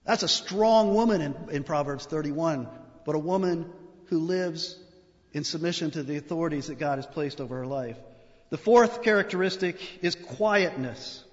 That's 0.05 0.25
a 0.25 0.29
strong 0.29 0.95
woman 0.95 1.21
in, 1.21 1.37
in 1.53 1.63
Proverbs 1.63 2.07
31, 2.07 2.67
but 3.05 3.15
a 3.15 3.21
woman 3.21 3.71
who 4.07 4.19
lives 4.19 4.77
in 5.33 5.45
submission 5.45 5.93
to 5.93 6.03
the 6.03 6.17
authorities 6.17 6.67
that 6.67 6.81
God 6.81 6.99
has 6.99 7.07
placed 7.07 7.41
over 7.41 7.59
her 7.59 7.67
life. 7.67 7.99
The 8.51 8.59
fourth 8.59 9.03
characteristic 9.03 9.81
is 10.03 10.15
quietness. 10.17 11.25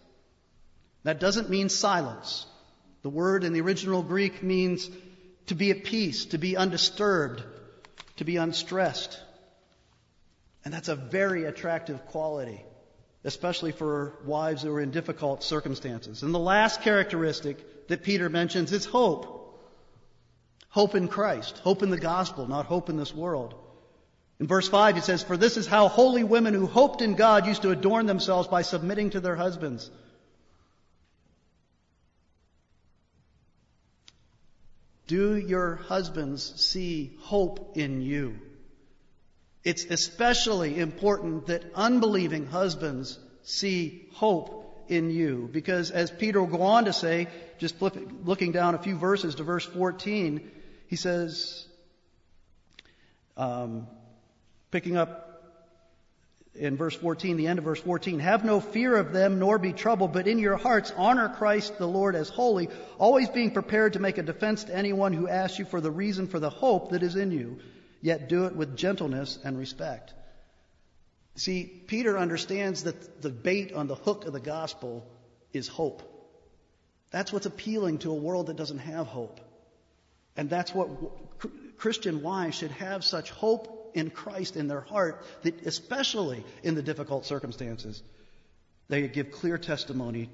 That 1.04 1.20
doesn't 1.20 1.50
mean 1.50 1.70
silence. 1.70 2.46
The 3.02 3.10
word 3.10 3.44
in 3.44 3.54
the 3.54 3.62
original 3.62 4.04
Greek 4.04 4.44
means 4.44 4.90
to 5.48 5.56
be 5.56 5.72
at 5.72 5.84
peace, 5.84 6.26
to 6.26 6.38
be 6.38 6.56
undisturbed, 6.58 7.44
to 8.18 8.24
be 8.24 8.38
unstressed. 8.38 9.20
And 10.64 10.74
that's 10.74 10.90
a 10.90 10.96
very 10.96 11.46
attractive 11.46 12.06
quality, 12.08 12.64
especially 13.24 13.72
for 13.72 14.14
wives 14.26 14.62
who 14.62 14.74
are 14.74 14.82
in 14.82 14.92
difficult 14.92 15.44
circumstances. 15.44 16.24
And 16.24 16.36
the 16.36 16.40
last 16.40 16.82
characteristic 16.82 17.88
that 17.88 18.04
Peter 18.04 18.30
mentions 18.30 18.72
is 18.74 18.86
hope. 18.86 19.34
Hope 20.70 20.94
in 20.94 21.08
Christ, 21.08 21.58
hope 21.60 21.82
in 21.82 21.90
the 21.90 21.98
gospel, 21.98 22.48
not 22.48 22.66
hope 22.66 22.90
in 22.90 22.98
this 22.98 23.16
world. 23.16 23.56
In 24.40 24.48
verse 24.48 24.70
5, 24.70 24.96
he 24.96 25.02
says, 25.02 25.24
For 25.24 25.36
this 25.36 25.58
is 25.58 25.66
how 25.66 25.88
holy 25.88 26.24
women 26.24 26.54
who 26.54 26.68
hoped 26.68 27.02
in 27.02 27.16
God 27.16 27.48
used 27.48 27.64
to 27.64 27.72
adorn 27.72 28.06
themselves 28.06 28.48
by 28.48 28.62
submitting 28.62 29.12
to 29.12 29.20
their 29.20 29.36
husbands. 29.36 29.90
Do 35.08 35.36
your 35.36 35.76
husbands 35.76 36.54
see 36.62 37.18
hope 37.22 37.78
in 37.78 38.02
you? 38.02 38.38
It's 39.64 39.86
especially 39.86 40.80
important 40.80 41.48
that 41.48 41.64
unbelieving 41.74 42.46
husbands 42.46 43.18
see 43.44 44.08
hope 44.14 44.86
in 44.88 45.10
you. 45.10 45.50
Because 45.52 45.92
as 45.92 46.12
Peter 46.12 46.42
will 46.42 46.58
go 46.58 46.64
on 46.64 46.86
to 46.86 46.94
say, 46.94 47.28
just 47.58 47.82
looking 47.82 48.52
down 48.52 48.76
a 48.76 48.78
few 48.78 48.98
verses 48.98 49.36
to 49.36 49.44
verse 49.44 49.66
14, 49.66 50.52
he 50.88 50.96
says, 50.96 51.66
um, 53.36 53.88
picking 54.78 54.96
up 54.96 55.42
in 56.54 56.78
verse 56.78 56.94
14, 56.94 57.36
the 57.36 57.48
end 57.48 57.58
of 57.58 57.66
verse 57.66 57.82
14, 57.82 58.20
have 58.20 58.46
no 58.46 58.60
fear 58.60 58.96
of 58.96 59.12
them 59.12 59.40
nor 59.40 59.58
be 59.58 59.74
troubled, 59.74 60.14
but 60.14 60.28
in 60.28 60.38
your 60.38 60.56
hearts 60.56 60.94
honor 60.96 61.30
Christ 61.30 61.80
the 61.80 61.88
Lord 61.88 62.16
as 62.16 62.30
holy, 62.30 62.70
always 63.00 63.28
being 63.28 63.50
prepared 63.50 63.94
to 63.94 64.00
make 64.00 64.20
a 64.20 64.22
defense 64.22 64.66
to 64.66 64.76
anyone 64.76 65.14
who 65.14 65.28
asks 65.28 65.58
you 65.58 65.66
for 65.66 65.82
the 65.82 65.90
reason 65.90 66.28
for 66.28 66.40
the 66.40 66.52
hope 66.52 66.92
that 66.92 67.02
is 67.02 67.16
in 67.16 67.32
you, 67.32 67.58
yet 68.04 68.30
do 68.30 68.46
it 68.46 68.56
with 68.56 68.78
gentleness 68.78 69.40
and 69.44 69.58
respect. 69.58 70.14
See, 71.34 71.64
Peter 71.64 72.16
understands 72.16 72.84
that 72.84 73.24
the 73.24 73.32
bait 73.32 73.74
on 73.74 73.88
the 73.88 73.96
hook 73.96 74.26
of 74.26 74.34
the 74.34 74.40
gospel 74.40 75.08
is 75.54 75.68
hope. 75.68 76.04
That's 77.10 77.34
what's 77.34 77.48
appealing 77.48 77.98
to 78.00 78.12
a 78.12 78.22
world 78.28 78.46
that 78.46 78.58
doesn't 78.58 78.78
have 78.78 79.08
hope. 79.08 79.40
And 80.36 80.52
that's 80.52 80.72
what 80.72 80.88
Christian 81.80 82.22
wives 82.22 82.56
should 82.56 82.70
have 82.74 83.04
such 83.04 83.32
hope 83.32 83.77
in 83.98 84.10
Christ 84.10 84.56
in 84.56 84.68
their 84.68 84.82
heart 84.82 85.24
that, 85.42 85.66
especially 85.66 86.44
in 86.64 86.76
the 86.76 86.82
difficult 86.82 87.26
circumstances, 87.26 88.02
they 88.88 89.08
give 89.08 89.32
clear 89.32 89.58
testimony 89.58 90.30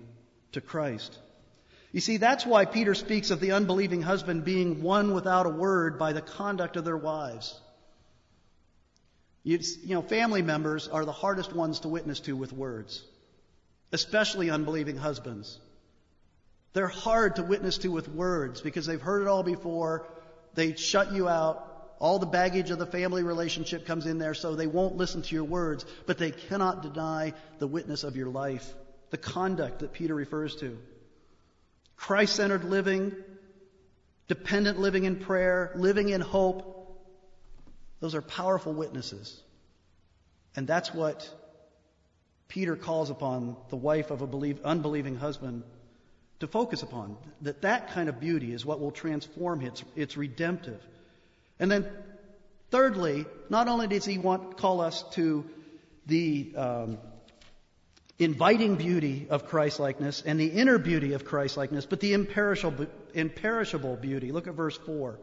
to 0.52 0.62
Christ. 0.62 1.18
You 1.92 2.02
see, 2.02 2.18
that's 2.18 2.46
why 2.46 2.66
Peter 2.66 2.96
speaks 2.96 3.32
of 3.32 3.40
the 3.40 3.52
unbelieving 3.52 4.02
husband 4.02 4.44
being 4.44 4.82
won 4.82 5.14
without 5.14 5.46
a 5.46 5.50
word 5.50 6.00
by 6.00 6.14
the 6.14 6.22
conduct 6.22 6.76
of 6.76 6.86
their 6.86 6.98
wives. 6.98 7.60
You, 9.44 9.60
you 9.84 9.96
know, 9.96 10.02
family 10.02 10.42
members 10.42 10.88
are 10.88 11.06
the 11.06 11.12
hardest 11.12 11.54
ones 11.54 11.82
to 11.82 11.90
witness 11.90 12.22
to 12.22 12.36
with 12.36 12.54
words, 12.54 13.04
especially 13.92 14.50
unbelieving 14.50 14.98
husbands. 14.98 15.60
They're 16.74 16.88
hard 16.88 17.36
to 17.36 17.44
witness 17.44 17.78
to 17.80 17.90
with 17.90 18.10
words 18.10 18.62
because 18.62 18.86
they've 18.86 19.02
heard 19.02 19.22
it 19.22 19.28
all 19.28 19.44
before. 19.44 20.08
They 20.56 20.76
shut 20.76 21.14
you 21.14 21.30
out. 21.30 21.73
All 22.04 22.20
the 22.20 22.26
baggage 22.26 22.70
of 22.70 22.80
the 22.80 22.86
family 22.86 23.24
relationship 23.24 23.86
comes 23.86 24.06
in 24.06 24.18
there, 24.18 24.34
so 24.34 24.56
they 24.56 24.68
won't 24.68 24.98
listen 24.98 25.22
to 25.22 25.36
your 25.36 25.46
words, 25.46 25.86
but 26.06 26.18
they 26.18 26.32
cannot 26.32 26.82
deny 26.82 27.32
the 27.60 27.66
witness 27.66 28.04
of 28.04 28.18
your 28.18 28.28
life, 28.28 28.74
the 29.12 29.18
conduct 29.18 29.80
that 29.80 29.94
Peter 29.94 30.14
refers 30.14 30.58
to. 30.58 30.78
Christ 31.96 32.36
centered 32.36 32.66
living, 32.66 33.16
dependent 34.28 34.80
living 34.80 35.06
in 35.06 35.16
prayer, 35.16 35.72
living 35.78 36.10
in 36.10 36.20
hope, 36.20 37.00
those 38.02 38.16
are 38.16 38.22
powerful 38.22 38.74
witnesses. 38.74 39.42
And 40.58 40.68
that's 40.68 40.94
what 40.94 41.34
Peter 42.50 42.76
calls 42.76 43.12
upon 43.12 43.56
the 43.70 43.78
wife 43.78 44.12
of 44.12 44.22
a 44.22 44.28
believe, 44.28 44.60
unbelieving 44.66 45.16
husband 45.16 45.64
to 46.42 46.48
focus 46.48 46.84
upon. 46.84 47.16
That 47.44 47.62
that 47.62 47.92
kind 47.92 48.10
of 48.10 48.20
beauty 48.20 48.52
is 48.52 48.66
what 48.66 48.82
will 48.82 48.92
transform 48.92 49.62
it. 49.62 49.68
It's, 49.68 49.84
it's 49.96 50.18
redemptive. 50.18 50.82
And 51.64 51.72
then, 51.72 51.90
thirdly, 52.72 53.26
not 53.48 53.70
only 53.70 53.88
does 53.88 54.04
he 54.04 54.18
want 54.18 54.58
call 54.58 54.82
us 54.82 55.02
to 55.12 55.46
the 56.06 56.54
um, 56.58 56.98
inviting 58.20 58.76
beauty 58.76 59.28
of 59.30 59.46
Christlikeness 59.46 60.24
and 60.26 60.38
the 60.38 60.48
inner 60.48 60.78
beauty 60.78 61.14
of 61.14 61.24
Christlikeness, 61.24 61.86
but 61.86 62.02
the 62.02 62.12
imperishable, 62.12 62.88
imperishable 63.14 63.96
beauty. 63.96 64.34
Look 64.34 64.48
at 64.48 64.56
verse 64.56 64.76
4. 64.76 65.18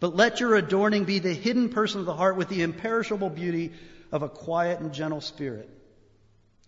But 0.00 0.14
let 0.14 0.38
your 0.38 0.54
adorning 0.54 1.04
be 1.04 1.18
the 1.18 1.32
hidden 1.32 1.70
person 1.70 2.00
of 2.00 2.04
the 2.04 2.14
heart 2.14 2.36
with 2.36 2.50
the 2.50 2.60
imperishable 2.60 3.30
beauty 3.30 3.72
of 4.12 4.22
a 4.22 4.28
quiet 4.28 4.80
and 4.80 4.92
gentle 4.92 5.22
spirit, 5.22 5.70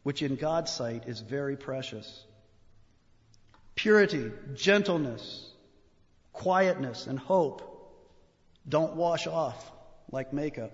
which 0.05 0.23
in 0.23 0.37
God's 0.37 0.73
sight 0.73 1.07
is 1.07 1.21
very 1.21 1.59
precious. 1.59 2.25
Purity, 3.75 4.33
gentleness, 4.55 5.53
quietness, 6.33 7.07
and 7.07 7.19
hope 7.19 7.75
don't 8.68 8.94
wash 8.94 9.26
off 9.26 9.72
like 10.11 10.33
makeup. 10.33 10.72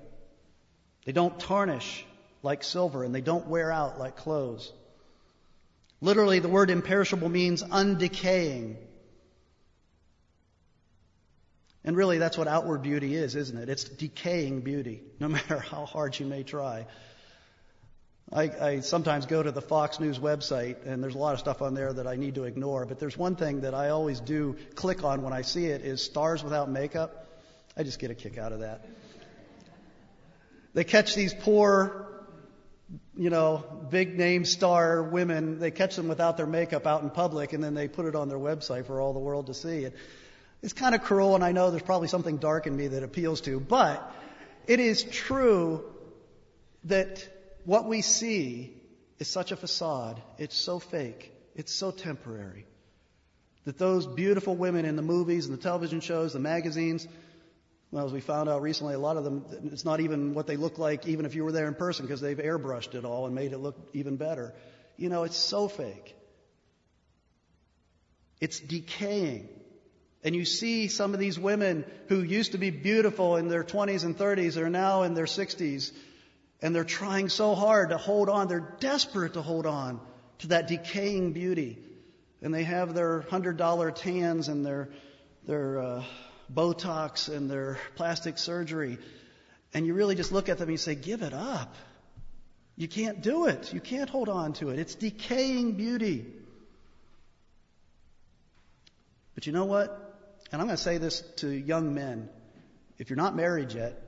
They 1.05 1.13
don't 1.13 1.39
tarnish 1.39 2.05
like 2.43 2.65
silver, 2.65 3.05
and 3.05 3.15
they 3.15 3.21
don't 3.21 3.47
wear 3.47 3.71
out 3.71 3.99
like 3.99 4.17
clothes. 4.17 4.73
Literally, 6.01 6.41
the 6.41 6.49
word 6.49 6.71
imperishable 6.71 7.29
means 7.29 7.63
undecaying. 7.63 8.77
And 11.85 11.97
really, 11.97 12.19
that's 12.19 12.39
what 12.39 12.49
outward 12.49 12.83
beauty 12.83 13.15
is, 13.15 13.35
isn't 13.35 13.57
it? 13.57 13.69
It's 13.69 13.85
decaying 13.85 14.61
beauty, 14.61 15.03
no 15.21 15.29
matter 15.37 15.59
how 15.59 15.85
hard 15.85 16.19
you 16.19 16.27
may 16.27 16.43
try. 16.43 16.87
I, 18.33 18.43
I, 18.43 18.81
sometimes 18.81 19.27
go 19.27 19.43
to 19.43 19.51
the 19.51 19.61
Fox 19.61 20.01
News 20.01 20.19
website, 20.19 20.87
and 20.87 21.03
there's 21.03 21.15
a 21.15 21.19
lot 21.19 21.35
of 21.35 21.41
stuff 21.41 21.61
on 21.61 21.75
there 21.75 21.93
that 21.93 22.07
I 22.07 22.17
need 22.17 22.37
to 22.37 22.45
ignore. 22.45 22.87
But 22.87 22.99
there's 22.99 23.17
one 23.17 23.37
thing 23.37 23.61
that 23.61 23.75
I 23.75 23.91
always 23.91 24.21
do 24.21 24.57
click 24.75 25.05
on 25.05 25.23
when 25.23 25.35
I 25.35 25.43
see 25.43 25.67
it 25.67 25.83
is 25.83 26.03
stars 26.03 26.43
without 26.43 26.71
makeup. 26.71 27.22
I 27.77 27.83
just 27.85 27.99
get 27.99 28.11
a 28.11 28.15
kick 28.15 28.37
out 28.37 28.53
of 28.53 28.61
that. 28.61 28.87
They 30.75 30.85
catch 30.85 31.15
these 31.15 31.33
poor, 31.33 32.07
you 33.17 33.31
know, 33.31 33.65
big 33.91 34.19
name 34.19 34.45
star 34.45 35.03
women. 35.03 35.59
They 35.59 35.71
catch 35.71 35.97
them 35.97 36.09
without 36.09 36.37
their 36.37 36.47
makeup 36.47 36.87
out 36.87 37.03
in 37.03 37.11
public, 37.11 37.53
and 37.53 37.63
then 37.63 37.75
they 37.75 37.89
put 37.89 38.07
it 38.07 38.15
on 38.15 38.29
their 38.29 38.39
website 38.39 38.87
for 38.87 39.01
all 39.01 39.13
the 39.13 39.21
world 39.21 39.47
to 39.47 39.55
see. 39.55 39.85
It, 39.85 39.95
it's 40.63 40.73
kind 40.73 40.95
of 40.95 41.03
cruel, 41.03 41.35
and 41.35 41.43
I 41.43 41.53
know 41.53 41.71
there's 41.71 41.83
probably 41.83 42.09
something 42.09 42.37
dark 42.39 42.67
in 42.67 42.77
me 42.77 42.89
that 42.89 43.03
appeals 43.03 43.41
to, 43.43 43.59
but 43.59 44.15
it 44.67 44.79
is 44.79 45.03
true 45.03 45.85
that 46.85 47.27
what 47.65 47.87
we 47.87 48.03
see 48.03 48.75
is 49.19 49.29
such 49.29 49.53
a 49.53 49.57
facade. 49.57 50.21
It's 50.39 50.57
so 50.57 50.79
fake. 50.79 51.33
It's 51.55 51.73
so 51.73 51.91
temporary. 51.91 52.67
That 53.65 53.79
those 53.79 54.07
beautiful 54.07 54.57
women 54.57 54.85
in 54.85 54.97
the 54.97 55.03
movies 55.03 55.47
and 55.47 55.57
the 55.57 55.63
television 55.63 56.01
shows, 56.01 56.33
the 56.33 56.39
magazines, 56.39 57.07
well, 57.93 58.07
as 58.07 58.13
we 58.13 58.21
found 58.21 58.49
out 58.49 58.63
recently, 58.63 58.95
a 58.95 58.99
lot 58.99 59.19
of 59.19 59.25
them, 59.25 59.45
it's 59.67 59.85
not 59.85 60.01
even 60.01 60.33
what 60.33 60.47
they 60.47 60.57
look 60.57 60.79
like, 60.79 61.07
even 61.07 61.27
if 61.27 61.35
you 61.35 61.45
were 61.45 61.53
there 61.53 61.69
in 61.69 61.75
person, 61.75 62.07
because 62.07 62.23
they've 62.23 62.39
airbrushed 62.39 62.95
it 62.95 63.05
all 63.05 63.27
and 63.27 63.35
made 63.35 63.53
it 63.53 63.59
look 63.59 63.77
even 63.93 64.17
better. 64.17 64.55
You 64.97 65.11
know, 65.11 65.25
it's 65.25 65.37
so 65.37 65.69
fake. 65.69 66.17
It's 68.41 68.59
decaying. 68.59 69.47
And 70.25 70.35
you 70.35 70.47
see 70.47 70.89
some 70.89 71.13
of 71.13 71.21
these 71.21 71.39
women 71.39 71.85
who 72.09 72.23
used 72.23 72.53
to 72.53 72.59
be 72.59 72.71
beautiful 72.71 73.37
in 73.37 73.49
their 73.49 73.63
20s 73.63 74.05
and 74.05 74.17
30s 74.17 74.57
are 74.57 74.71
now 74.71 75.03
in 75.03 75.13
their 75.13 75.27
60s 75.27 75.93
and 76.63 76.75
they're 76.75 76.85
trying 76.85 77.29
so 77.29 77.55
hard 77.55 77.91
to 77.91 77.99
hold 77.99 78.29
on. 78.29 78.49
They're 78.49 78.75
desperate 78.81 79.35
to 79.35 79.43
hold 79.43 79.67
on 79.67 80.01
to 80.39 80.49
that 80.49 80.69
decaying 80.69 81.33
beauty. 81.33 81.79
And 82.41 82.55
they 82.55 82.65
have 82.65 82.95
their 82.95 83.21
$100 83.21 83.95
tans 83.97 84.49
and 84.49 84.65
their, 84.65 84.89
their 85.45 85.83
uh, 85.83 86.05
Botox 86.55 87.35
and 87.35 87.51
their 87.51 87.79
plastic 87.97 88.39
surgery. 88.39 88.99
And 89.75 89.87
you 89.87 89.95
really 89.95 90.15
just 90.15 90.33
look 90.33 90.49
at 90.49 90.59
them 90.59 90.69
and 90.69 90.73
you 90.73 90.79
say, 90.79 90.95
give 90.95 91.23
it 91.23 91.33
up. 91.33 91.75
You 92.77 92.89
can't 92.89 93.23
do 93.23 93.47
it. 93.47 93.73
You 93.73 93.81
can't 93.81 94.09
hold 94.09 94.29
on 94.29 94.55
to 94.55 94.71
it. 94.71 94.79
It's 94.79 94.95
decaying 94.95 95.73
beauty. 95.73 96.27
But 99.35 99.47
you 99.47 99.53
know 99.53 99.65
what? 99.65 99.91
And 100.51 100.61
I'm 100.61 100.67
going 100.67 100.77
to 100.77 100.83
say 100.83 100.99
this 100.99 101.21
to 101.37 101.49
young 101.49 101.95
men. 101.95 102.29
If 102.99 103.11
you're 103.11 103.17
not 103.17 103.35
married 103.35 103.73
yet, 103.73 104.01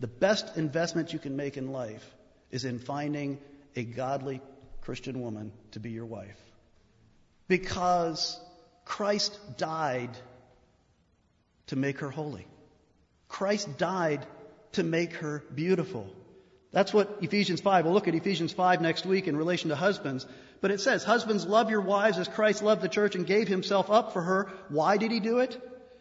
the 0.00 0.06
best 0.06 0.56
investment 0.56 1.12
you 1.12 1.18
can 1.18 1.36
make 1.36 1.56
in 1.56 1.72
life 1.72 2.04
is 2.50 2.64
in 2.64 2.78
finding 2.78 3.38
a 3.76 3.84
godly 3.84 4.40
Christian 4.80 5.20
woman 5.20 5.52
to 5.72 5.80
be 5.80 5.90
your 5.90 6.06
wife. 6.06 6.40
Because 7.48 8.40
Christ 8.84 9.38
died 9.56 10.10
to 11.70 11.76
make 11.76 12.00
her 12.00 12.10
holy. 12.10 12.46
Christ 13.28 13.78
died 13.78 14.26
to 14.72 14.82
make 14.82 15.14
her 15.14 15.42
beautiful. 15.54 16.06
That's 16.72 16.92
what 16.94 17.18
Ephesians 17.20 17.60
5, 17.60 17.84
we'll 17.84 17.94
look 17.94 18.06
at 18.06 18.14
Ephesians 18.14 18.52
5 18.52 18.80
next 18.80 19.04
week 19.06 19.26
in 19.26 19.36
relation 19.36 19.70
to 19.70 19.76
husbands. 19.76 20.26
But 20.60 20.70
it 20.70 20.80
says, 20.80 21.02
Husbands, 21.02 21.46
love 21.46 21.70
your 21.70 21.80
wives 21.80 22.18
as 22.18 22.28
Christ 22.28 22.62
loved 22.62 22.82
the 22.82 22.88
church 22.88 23.16
and 23.16 23.26
gave 23.26 23.48
himself 23.48 23.90
up 23.90 24.12
for 24.12 24.22
her. 24.22 24.52
Why 24.68 24.96
did 24.96 25.10
he 25.10 25.20
do 25.20 25.38
it? 25.38 25.60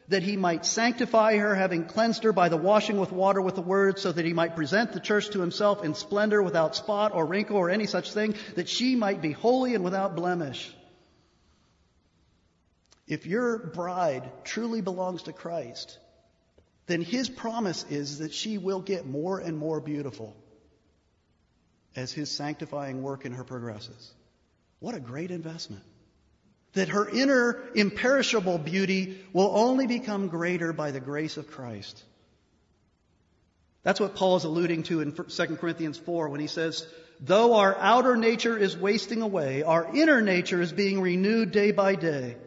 that 0.09 0.23
he 0.23 0.37
might 0.37 0.65
sanctify 0.65 1.37
her, 1.37 1.53
having 1.53 1.85
cleansed 1.85 2.23
her 2.23 2.33
by 2.33 2.49
the 2.49 2.57
washing 2.57 2.99
with 2.99 3.11
water 3.11 3.41
with 3.41 3.53
the 3.53 3.61
word, 3.61 3.99
so 3.99 4.11
that 4.11 4.25
he 4.25 4.33
might 4.33 4.55
present 4.55 4.91
the 4.91 4.99
church 4.99 5.29
to 5.29 5.39
himself 5.39 5.83
in 5.83 5.93
splendor, 5.93 6.41
without 6.41 6.75
spot 6.75 7.11
or 7.13 7.27
wrinkle 7.27 7.57
or 7.57 7.69
any 7.69 7.85
such 7.85 8.11
thing, 8.11 8.33
that 8.55 8.67
she 8.67 8.95
might 8.95 9.21
be 9.21 9.31
holy 9.31 9.75
and 9.75 9.83
without 9.83 10.15
blemish. 10.15 10.73
If 13.09 13.25
your 13.25 13.57
bride 13.57 14.31
truly 14.43 14.81
belongs 14.81 15.23
to 15.23 15.33
Christ, 15.33 15.97
then 16.85 17.01
his 17.01 17.27
promise 17.27 17.83
is 17.89 18.19
that 18.19 18.33
she 18.33 18.59
will 18.59 18.81
get 18.81 19.07
more 19.07 19.39
and 19.39 19.57
more 19.57 19.81
beautiful 19.81 20.35
as 21.95 22.11
his 22.11 22.29
sanctifying 22.29 23.01
work 23.01 23.25
in 23.25 23.31
her 23.31 23.43
progresses. 23.43 24.13
What 24.77 24.93
a 24.93 24.99
great 24.99 25.31
investment. 25.31 25.81
That 26.73 26.89
her 26.89 27.09
inner 27.09 27.59
imperishable 27.73 28.59
beauty 28.59 29.19
will 29.33 29.51
only 29.55 29.87
become 29.87 30.27
greater 30.27 30.71
by 30.71 30.91
the 30.91 30.99
grace 30.99 31.35
of 31.37 31.49
Christ. 31.49 32.03
That's 33.81 33.99
what 33.99 34.15
Paul 34.15 34.35
is 34.35 34.43
alluding 34.43 34.83
to 34.83 35.01
in 35.01 35.13
2 35.13 35.23
Corinthians 35.55 35.97
4 35.97 36.29
when 36.29 36.39
he 36.39 36.47
says, 36.47 36.87
Though 37.19 37.55
our 37.55 37.75
outer 37.75 38.15
nature 38.15 38.55
is 38.55 38.77
wasting 38.77 39.23
away, 39.23 39.63
our 39.63 39.89
inner 39.95 40.21
nature 40.21 40.61
is 40.61 40.71
being 40.71 41.01
renewed 41.01 41.51
day 41.51 41.71
by 41.71 41.95
day. 41.95 42.37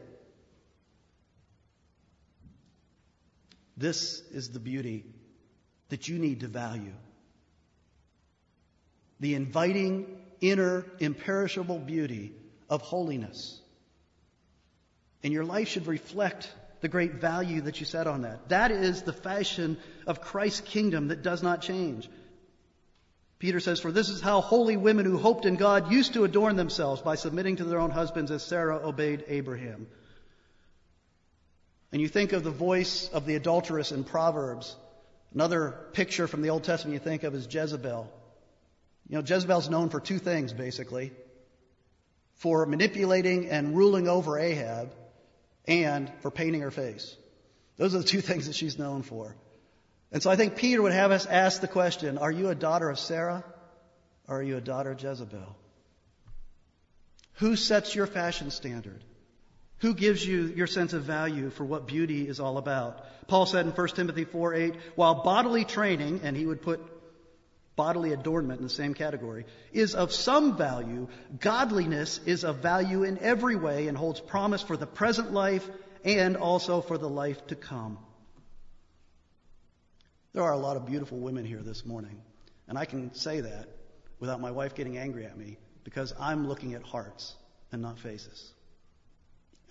This 3.82 4.22
is 4.30 4.50
the 4.50 4.60
beauty 4.60 5.04
that 5.88 6.06
you 6.06 6.16
need 6.16 6.40
to 6.40 6.46
value. 6.46 6.94
The 9.18 9.34
inviting, 9.34 10.06
inner, 10.40 10.86
imperishable 11.00 11.80
beauty 11.80 12.32
of 12.70 12.80
holiness. 12.80 13.60
And 15.24 15.32
your 15.32 15.44
life 15.44 15.66
should 15.66 15.88
reflect 15.88 16.48
the 16.80 16.86
great 16.86 17.14
value 17.14 17.62
that 17.62 17.80
you 17.80 17.86
set 17.86 18.06
on 18.06 18.22
that. 18.22 18.50
That 18.50 18.70
is 18.70 19.02
the 19.02 19.12
fashion 19.12 19.76
of 20.06 20.20
Christ's 20.20 20.60
kingdom 20.60 21.08
that 21.08 21.22
does 21.22 21.42
not 21.42 21.60
change. 21.60 22.08
Peter 23.40 23.58
says, 23.58 23.80
For 23.80 23.90
this 23.90 24.10
is 24.10 24.20
how 24.20 24.42
holy 24.42 24.76
women 24.76 25.06
who 25.06 25.18
hoped 25.18 25.44
in 25.44 25.56
God 25.56 25.90
used 25.90 26.14
to 26.14 26.22
adorn 26.22 26.54
themselves 26.54 27.02
by 27.02 27.16
submitting 27.16 27.56
to 27.56 27.64
their 27.64 27.80
own 27.80 27.90
husbands 27.90 28.30
as 28.30 28.44
Sarah 28.44 28.76
obeyed 28.76 29.24
Abraham. 29.26 29.88
And 31.92 32.00
you 32.00 32.08
think 32.08 32.32
of 32.32 32.42
the 32.42 32.50
voice 32.50 33.08
of 33.12 33.26
the 33.26 33.34
adulteress 33.34 33.92
in 33.92 34.04
Proverbs. 34.04 34.74
Another 35.34 35.76
picture 35.92 36.26
from 36.26 36.42
the 36.42 36.50
Old 36.50 36.64
Testament 36.64 36.94
you 36.94 37.00
think 37.00 37.22
of 37.22 37.34
is 37.34 37.46
Jezebel. 37.48 38.10
You 39.08 39.16
know, 39.16 39.22
Jezebel's 39.24 39.68
known 39.68 39.90
for 39.90 40.00
two 40.00 40.18
things, 40.18 40.52
basically 40.52 41.12
for 42.42 42.66
manipulating 42.66 43.50
and 43.50 43.76
ruling 43.76 44.08
over 44.08 44.36
Ahab, 44.36 44.90
and 45.68 46.10
for 46.22 46.30
painting 46.30 46.60
her 46.62 46.72
face. 46.72 47.16
Those 47.76 47.94
are 47.94 47.98
the 47.98 48.04
two 48.04 48.20
things 48.30 48.46
that 48.46 48.56
she's 48.56 48.78
known 48.78 49.02
for. 49.02 49.36
And 50.10 50.20
so 50.20 50.28
I 50.28 50.34
think 50.36 50.56
Peter 50.56 50.82
would 50.82 50.92
have 50.92 51.12
us 51.12 51.24
ask 51.24 51.60
the 51.60 51.68
question 51.68 52.18
Are 52.18 52.32
you 52.32 52.48
a 52.48 52.54
daughter 52.54 52.90
of 52.90 52.98
Sarah 52.98 53.44
or 54.26 54.38
are 54.38 54.42
you 54.42 54.56
a 54.56 54.60
daughter 54.60 54.90
of 54.90 55.02
Jezebel? 55.02 55.56
Who 57.34 57.56
sets 57.56 57.94
your 57.94 58.06
fashion 58.06 58.50
standard? 58.50 59.02
Who 59.82 59.94
gives 59.94 60.24
you 60.24 60.44
your 60.44 60.68
sense 60.68 60.92
of 60.92 61.02
value 61.02 61.50
for 61.50 61.64
what 61.64 61.88
beauty 61.88 62.28
is 62.28 62.38
all 62.38 62.56
about? 62.56 63.04
Paul 63.26 63.46
said 63.46 63.66
in 63.66 63.72
1 63.72 63.88
Timothy 63.88 64.24
4 64.24 64.54
8, 64.54 64.76
while 64.94 65.24
bodily 65.24 65.64
training, 65.64 66.20
and 66.22 66.36
he 66.36 66.46
would 66.46 66.62
put 66.62 66.80
bodily 67.74 68.12
adornment 68.12 68.60
in 68.60 68.64
the 68.64 68.72
same 68.72 68.94
category, 68.94 69.44
is 69.72 69.96
of 69.96 70.12
some 70.12 70.56
value, 70.56 71.08
godliness 71.40 72.20
is 72.26 72.44
of 72.44 72.58
value 72.58 73.02
in 73.02 73.18
every 73.18 73.56
way 73.56 73.88
and 73.88 73.98
holds 73.98 74.20
promise 74.20 74.62
for 74.62 74.76
the 74.76 74.86
present 74.86 75.32
life 75.32 75.68
and 76.04 76.36
also 76.36 76.80
for 76.80 76.96
the 76.96 77.08
life 77.08 77.44
to 77.48 77.56
come. 77.56 77.98
There 80.32 80.44
are 80.44 80.52
a 80.52 80.58
lot 80.58 80.76
of 80.76 80.86
beautiful 80.86 81.18
women 81.18 81.44
here 81.44 81.60
this 81.60 81.84
morning, 81.84 82.22
and 82.68 82.78
I 82.78 82.84
can 82.84 83.14
say 83.14 83.40
that 83.40 83.68
without 84.20 84.40
my 84.40 84.52
wife 84.52 84.76
getting 84.76 84.96
angry 84.96 85.26
at 85.26 85.36
me 85.36 85.58
because 85.82 86.14
I'm 86.20 86.46
looking 86.46 86.74
at 86.74 86.84
hearts 86.84 87.34
and 87.72 87.82
not 87.82 87.98
faces. 87.98 88.52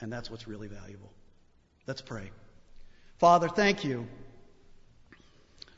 And 0.01 0.11
that's 0.11 0.29
what's 0.29 0.47
really 0.47 0.67
valuable. 0.67 1.11
Let's 1.87 2.01
pray. 2.01 2.31
Father, 3.19 3.47
thank 3.47 3.83
you 3.83 4.07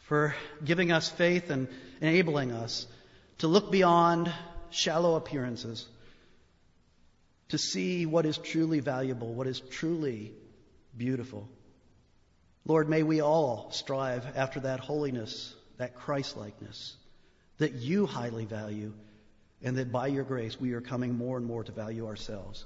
for 0.07 0.35
giving 0.63 0.91
us 0.91 1.09
faith 1.09 1.49
and 1.49 1.67
enabling 2.01 2.51
us 2.51 2.87
to 3.39 3.47
look 3.47 3.71
beyond 3.71 4.31
shallow 4.69 5.15
appearances, 5.15 5.87
to 7.49 7.57
see 7.57 8.05
what 8.05 8.25
is 8.25 8.37
truly 8.37 8.79
valuable, 8.79 9.33
what 9.33 9.47
is 9.47 9.59
truly 9.59 10.31
beautiful. 10.97 11.47
Lord, 12.65 12.89
may 12.89 13.03
we 13.03 13.21
all 13.21 13.71
strive 13.71 14.25
after 14.35 14.61
that 14.61 14.79
holiness, 14.79 15.53
that 15.77 15.95
Christlikeness 15.95 16.95
that 17.57 17.73
you 17.73 18.05
highly 18.05 18.45
value, 18.45 18.93
and 19.61 19.77
that 19.77 19.91
by 19.91 20.07
your 20.07 20.23
grace 20.23 20.59
we 20.59 20.73
are 20.73 20.81
coming 20.81 21.15
more 21.15 21.37
and 21.37 21.45
more 21.45 21.63
to 21.63 21.71
value 21.71 22.07
ourselves. 22.07 22.65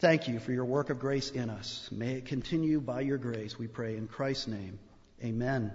Thank 0.00 0.28
you 0.28 0.38
for 0.38 0.52
your 0.52 0.64
work 0.64 0.90
of 0.90 1.00
grace 1.00 1.30
in 1.30 1.50
us. 1.50 1.88
May 1.90 2.14
it 2.14 2.26
continue 2.26 2.80
by 2.80 3.00
your 3.00 3.18
grace, 3.18 3.58
we 3.58 3.66
pray 3.66 3.96
in 3.96 4.06
Christ's 4.06 4.46
name. 4.46 4.78
Amen. 5.24 5.72